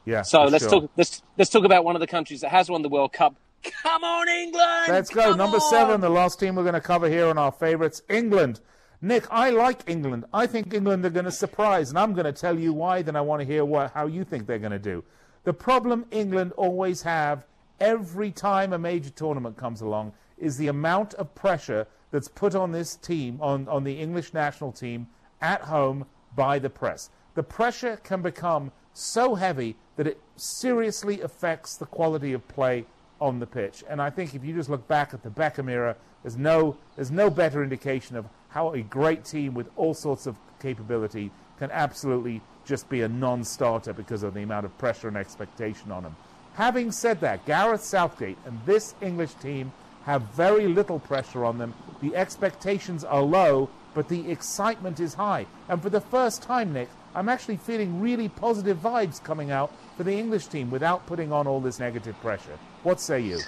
[0.04, 0.22] Yeah.
[0.22, 0.82] So let's sure.
[0.82, 0.90] talk.
[0.96, 3.36] Let's let's talk about one of the countries that has won the World Cup.
[3.62, 4.86] Come on, England!
[4.88, 5.22] Let's go.
[5.22, 5.70] Come Number on!
[5.70, 8.60] seven, the last team we're going to cover here on our favourites, England.
[9.02, 10.24] Nick, I like England.
[10.32, 13.02] I think England are going to surprise, and I'm going to tell you why.
[13.02, 15.04] Then I want to hear what, how you think they're going to do.
[15.44, 17.46] The problem England always have
[17.80, 22.72] every time a major tournament comes along is the amount of pressure that's put on
[22.72, 25.06] this team, on, on the English national team
[25.40, 26.04] at home
[26.40, 27.10] by the press.
[27.34, 32.86] The pressure can become so heavy that it seriously affects the quality of play
[33.20, 33.84] on the pitch.
[33.86, 37.10] And I think if you just look back at the Beckham era, there's no, there's
[37.10, 42.40] no better indication of how a great team with all sorts of capability can absolutely
[42.64, 46.16] just be a non starter because of the amount of pressure and expectation on them.
[46.54, 49.72] Having said that, Gareth Southgate and this English team
[50.04, 51.74] have very little pressure on them.
[52.00, 55.46] The expectations are low, but the excitement is high.
[55.68, 60.04] And for the first time, Nick, I'm actually feeling really positive vibes coming out for
[60.04, 62.58] the English team without putting on all this negative pressure.
[62.82, 63.40] What say you?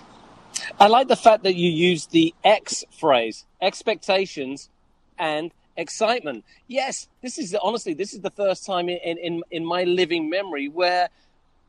[0.78, 4.68] I like the fact that you use the X phrase, expectations
[5.18, 6.44] and excitement.
[6.66, 10.68] Yes, this is honestly, this is the first time in, in, in my living memory
[10.68, 11.08] where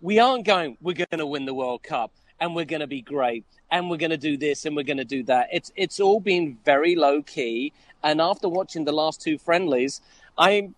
[0.01, 3.01] we aren't going, we're going to win the World Cup and we're going to be
[3.01, 5.47] great and we're going to do this and we're going to do that.
[5.51, 7.71] It's, it's all been very low key.
[8.03, 10.01] And after watching the last two friendlies,
[10.37, 10.75] I'm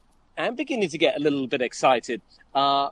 [0.56, 2.22] beginning to get a little bit excited.
[2.54, 2.90] Uh,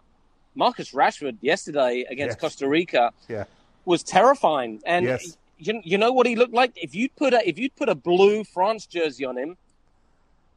[0.55, 2.41] Marcus Rashford yesterday against yes.
[2.41, 3.45] Costa Rica yeah.
[3.85, 5.37] was terrifying, and yes.
[5.57, 6.73] you, you know what he looked like.
[6.75, 9.57] If you'd put a if you'd put a blue France jersey on him,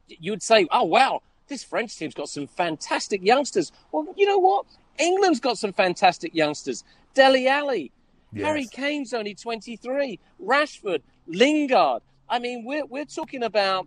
[0.09, 4.67] you'd say, "Oh wow, this French team's got some fantastic youngsters." Well, you know what?
[4.99, 6.85] England's got some fantastic youngsters.
[7.15, 7.91] Dele Alli,
[8.33, 8.45] yes.
[8.45, 10.19] Harry Kane's only twenty three.
[10.43, 12.03] Rashford, Lingard.
[12.29, 13.87] I mean, we're we're talking about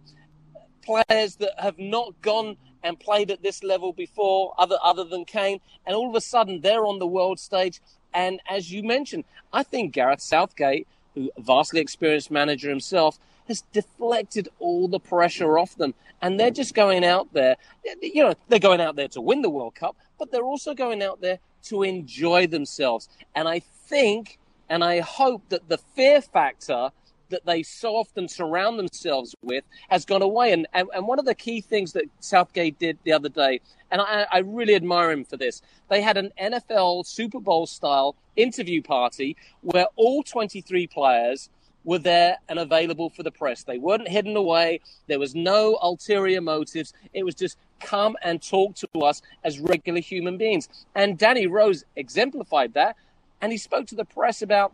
[0.83, 5.59] players that have not gone and played at this level before, other other than Kane,
[5.85, 7.81] and all of a sudden they're on the world stage.
[8.13, 14.47] And as you mentioned, I think Gareth Southgate, who vastly experienced manager himself, has deflected
[14.59, 17.57] all the pressure off them, and they're just going out there.
[18.01, 21.03] You know, they're going out there to win the World Cup, but they're also going
[21.03, 23.09] out there to enjoy themselves.
[23.35, 26.91] And I think, and I hope that the fear factor
[27.29, 30.51] that they so often surround themselves with has gone away.
[30.51, 33.61] And, and, and one of the key things that Southgate did the other day,
[33.91, 38.15] and I, I really admire him for this, they had an NFL Super Bowl style
[38.35, 41.49] interview party where all 23 players
[41.83, 43.63] were there and available for the press.
[43.63, 44.81] They weren't hidden away.
[45.07, 46.93] There was no ulterior motives.
[47.13, 50.67] It was just come and talk to us as regular human beings.
[50.95, 52.95] And Danny Rose exemplified that.
[53.41, 54.73] And he spoke to the press about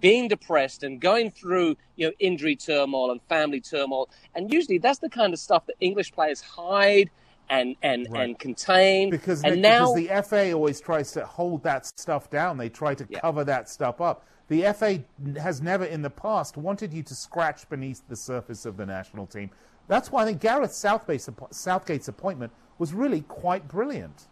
[0.00, 4.98] being depressed and going through you know injury turmoil and family turmoil and usually that's
[4.98, 7.10] the kind of stuff that english players hide
[7.48, 8.24] and and Right.
[8.24, 12.28] and contain Because, and Nick, now because the FA always tries to hold that stuff
[12.28, 12.56] down.
[12.58, 14.24] They try to cover that stuff up.
[14.48, 15.04] The FA
[15.40, 19.26] has never in the past wanted you to scratch beneath the surface of the national
[19.26, 19.50] team.
[19.86, 24.26] That's why I think Gareth Southgate's, Southgate's appointment was really quite brilliant.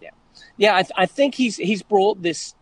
[0.00, 0.10] Yeah,
[0.56, 0.76] yeah.
[0.76, 2.54] I, th- I think he's he's brought this.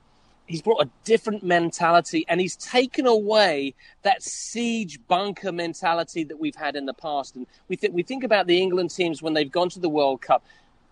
[0.49, 6.57] He's brought a different mentality, and he's taken away that siege bunker mentality that we've
[6.57, 7.37] had in the past.
[7.37, 10.23] And we think we think about the England teams when they've gone to the World
[10.23, 10.43] Cup.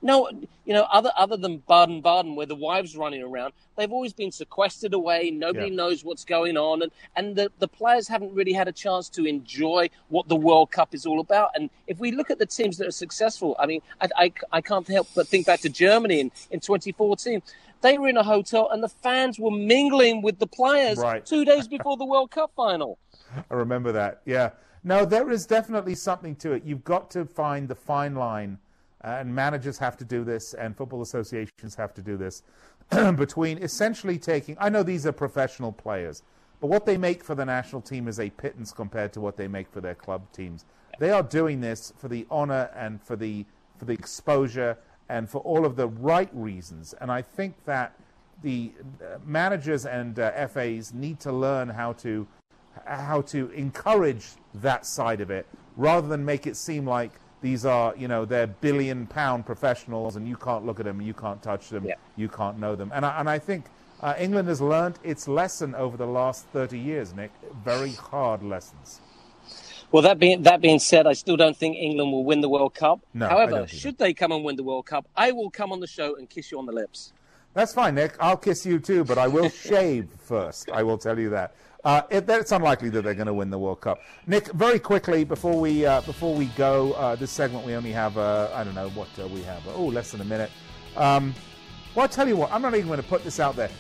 [0.03, 0.29] No,
[0.67, 4.31] you know, other other than Baden Baden, where the wives running around, they've always been
[4.31, 5.31] sequestered away.
[5.31, 5.75] Nobody Yeah.
[5.75, 9.25] knows what's going on, and and the the players haven't really had a chance to
[9.25, 11.51] enjoy what the World Cup is all about.
[11.55, 14.61] And if we look at the teams that are successful, I mean, I I, I
[14.61, 17.41] can't help but think back to Germany in in 2014.
[17.87, 21.25] They were in a hotel, and the fans were mingling with the players Right.
[21.25, 22.99] two days before the World Cup final.
[23.49, 24.23] I remember that.
[24.25, 24.51] Yeah.
[24.83, 26.65] No, there is definitely something to it.
[26.65, 28.59] You've got to find the fine line,
[29.05, 32.43] uh, and managers have to do this, and football associations have to do this,
[33.15, 34.57] between essentially taking.
[34.59, 36.25] I know these are professional players,
[36.61, 39.47] but what they make for the national team is a pittance compared to what they
[39.47, 40.65] make for their club teams.
[40.99, 43.47] They are doing this for the honor and for the
[43.79, 44.77] for the exposure
[45.09, 46.95] and for all of the right reasons.
[47.01, 47.95] And I think that
[48.43, 52.27] the uh, managers and uh, FAs need to learn how to
[52.87, 55.47] how to encourage that side of it
[55.77, 60.29] rather than make it seem like these are you know they're billion pound professionals and
[60.29, 61.87] you can't look at them you can't touch them
[62.17, 62.91] you can't know them.
[62.95, 63.67] And I, and I think
[64.03, 67.31] uh, England has learned its lesson over the last 30 years Nick.
[67.65, 69.01] Very hard lessons
[69.97, 72.75] Well, that being that being said, I still don't think England will win the World
[72.75, 73.01] Cup.
[73.15, 75.87] No, However, should they come and win the World Cup, I will come on the
[75.87, 77.15] show and kiss you on the lips.
[77.55, 78.15] That's fine, Nick.
[78.21, 80.71] I'll kiss you too, but I will shave first.
[80.71, 81.55] I will tell you that.
[81.83, 84.03] Uh, it, it's unlikely that they're going to win the World Cup.
[84.27, 88.19] Nick, very quickly before we uh, before we go, uh, this segment we only have
[88.19, 89.63] uh, I don't know what uh, we have.
[89.69, 90.51] Oh, less than a minute.
[90.95, 91.35] Um,
[91.95, 93.71] well, I tell you what, I'm not even going to put this out there.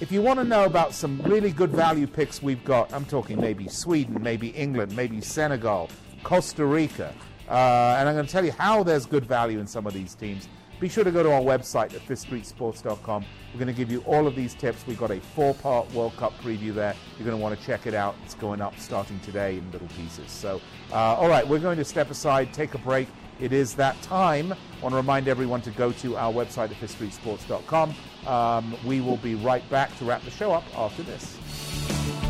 [0.00, 3.38] If you want to know about some really good value picks we've got, I'm talking
[3.38, 5.90] maybe Sweden, maybe England, maybe Senegal,
[6.22, 7.12] Costa Rica,
[7.50, 10.14] uh, and I'm going to tell you how there's good value in some of these
[10.14, 10.48] teams.
[10.80, 13.26] Be sure to go to our website at fifthstreetsports.com.
[13.52, 14.86] We're going to give you all of these tips.
[14.86, 16.94] We've got a four-part World Cup preview there.
[17.18, 18.14] You're going to want to check it out.
[18.24, 20.30] It's going up starting today in little pieces.
[20.30, 23.06] So, uh, all right, we're going to step aside, take a break.
[23.38, 24.52] It is that time.
[24.52, 27.94] I want to remind everyone to go to our website at fifthstreetsports.com.
[28.26, 32.29] Um, we will be right back to wrap the show up after this.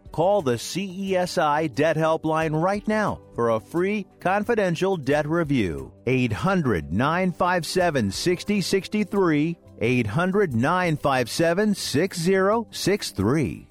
[0.11, 5.93] Call the CESI Debt Helpline right now for a free confidential debt review.
[6.05, 9.57] 800 957 6063.
[9.79, 13.67] 800 957 6063.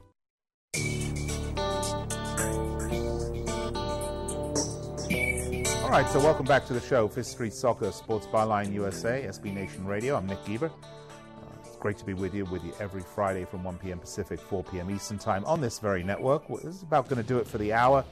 [5.90, 9.52] All right, so welcome back to the show, Fifth Street Soccer Sports Byline USA, SB
[9.52, 10.16] Nation Radio.
[10.16, 10.70] I'm Nick Geber.
[11.80, 13.98] Great to be with you, with you every Friday from 1 p.m.
[13.98, 14.90] Pacific, 4 p.m.
[14.90, 16.46] Eastern Time on this very network.
[16.46, 18.04] This is about going to do it for the hour.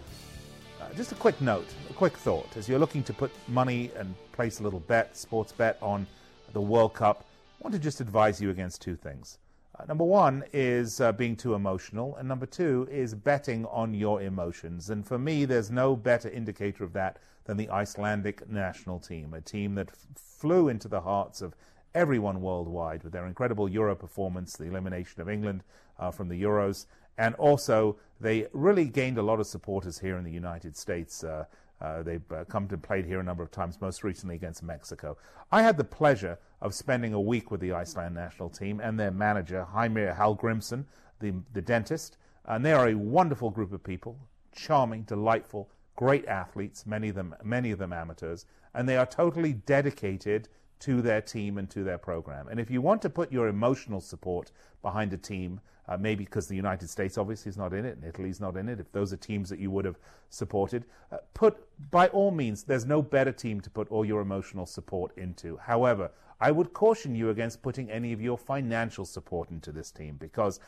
[0.80, 2.56] Uh, just a quick note, a quick thought.
[2.56, 6.06] As you're looking to put money and place a little bet, sports bet on
[6.54, 7.26] the World Cup,
[7.60, 9.36] I want to just advise you against two things.
[9.78, 14.22] Uh, number one is uh, being too emotional, and number two is betting on your
[14.22, 14.88] emotions.
[14.88, 19.42] And for me, there's no better indicator of that than the Icelandic national team, a
[19.42, 21.54] team that f- flew into the hearts of
[21.98, 25.64] everyone worldwide with their incredible Euro performance, the elimination of England
[25.98, 26.86] uh, from the Euros,
[27.18, 31.24] and also they really gained a lot of supporters here in the United States.
[31.24, 31.44] Uh,
[31.80, 35.16] uh, they've uh, come to play here a number of times, most recently against Mexico.
[35.50, 39.10] I had the pleasure of spending a week with the Iceland national team and their
[39.10, 40.84] manager, Heimir Hallgrimsson,
[41.18, 42.16] the, the dentist.
[42.44, 44.16] And they are a wonderful group of people,
[44.52, 49.52] charming, delightful, great athletes, many of them, many of them amateurs, and they are totally
[49.52, 50.48] dedicated
[50.80, 52.48] to their team and to their program.
[52.48, 54.52] And if you want to put your emotional support
[54.82, 58.04] behind a team, uh, maybe because the United States obviously is not in it and
[58.04, 59.98] Italy's not in it, if those are teams that you would have
[60.28, 61.56] supported, uh, put,
[61.90, 65.56] by all means, there's no better team to put all your emotional support into.
[65.56, 66.10] However,
[66.40, 70.60] I would caution you against putting any of your financial support into this team because,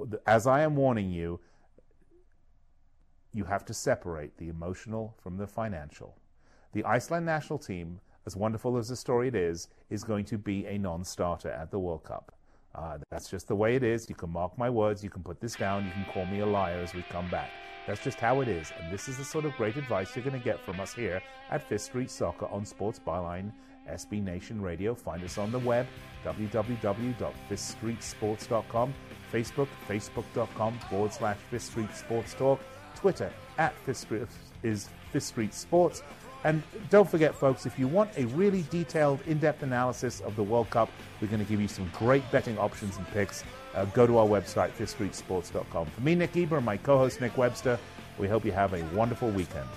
[0.00, 1.40] uh, as I am warning you,
[3.34, 6.16] you have to separate the emotional from the financial.
[6.72, 10.66] The Iceland national team, as wonderful as the story it is, is going to be
[10.66, 12.30] a non starter at the World Cup.
[12.74, 14.06] Uh, that's just the way it is.
[14.10, 15.02] You can mark my words.
[15.02, 15.86] You can put this down.
[15.86, 17.48] You can call me a liar as we come back.
[17.86, 18.70] That's just how it is.
[18.78, 21.22] And this is the sort of great advice you're going to get from us here
[21.50, 23.50] at Fifth Street Soccer on Sports Byline
[23.90, 24.94] SB Nation Radio.
[24.94, 25.86] Find us on the web,
[26.22, 28.94] www.fifthstreetsports.com,
[29.32, 32.60] Facebook, facebook.com forward slash Fifth Street Sports Talk,
[32.94, 34.26] Twitter at Fifth Street
[34.62, 36.02] is Fifth Street Sports.
[36.44, 40.42] And don't forget, folks, if you want a really detailed, in depth analysis of the
[40.42, 40.88] World Cup,
[41.20, 43.44] we're going to give you some great betting options and picks.
[43.74, 45.86] Uh, go to our website, fifthstreetsports.com.
[45.86, 47.78] For me, Nick Geber, and my co host, Nick Webster,
[48.18, 49.68] we hope you have a wonderful weekend.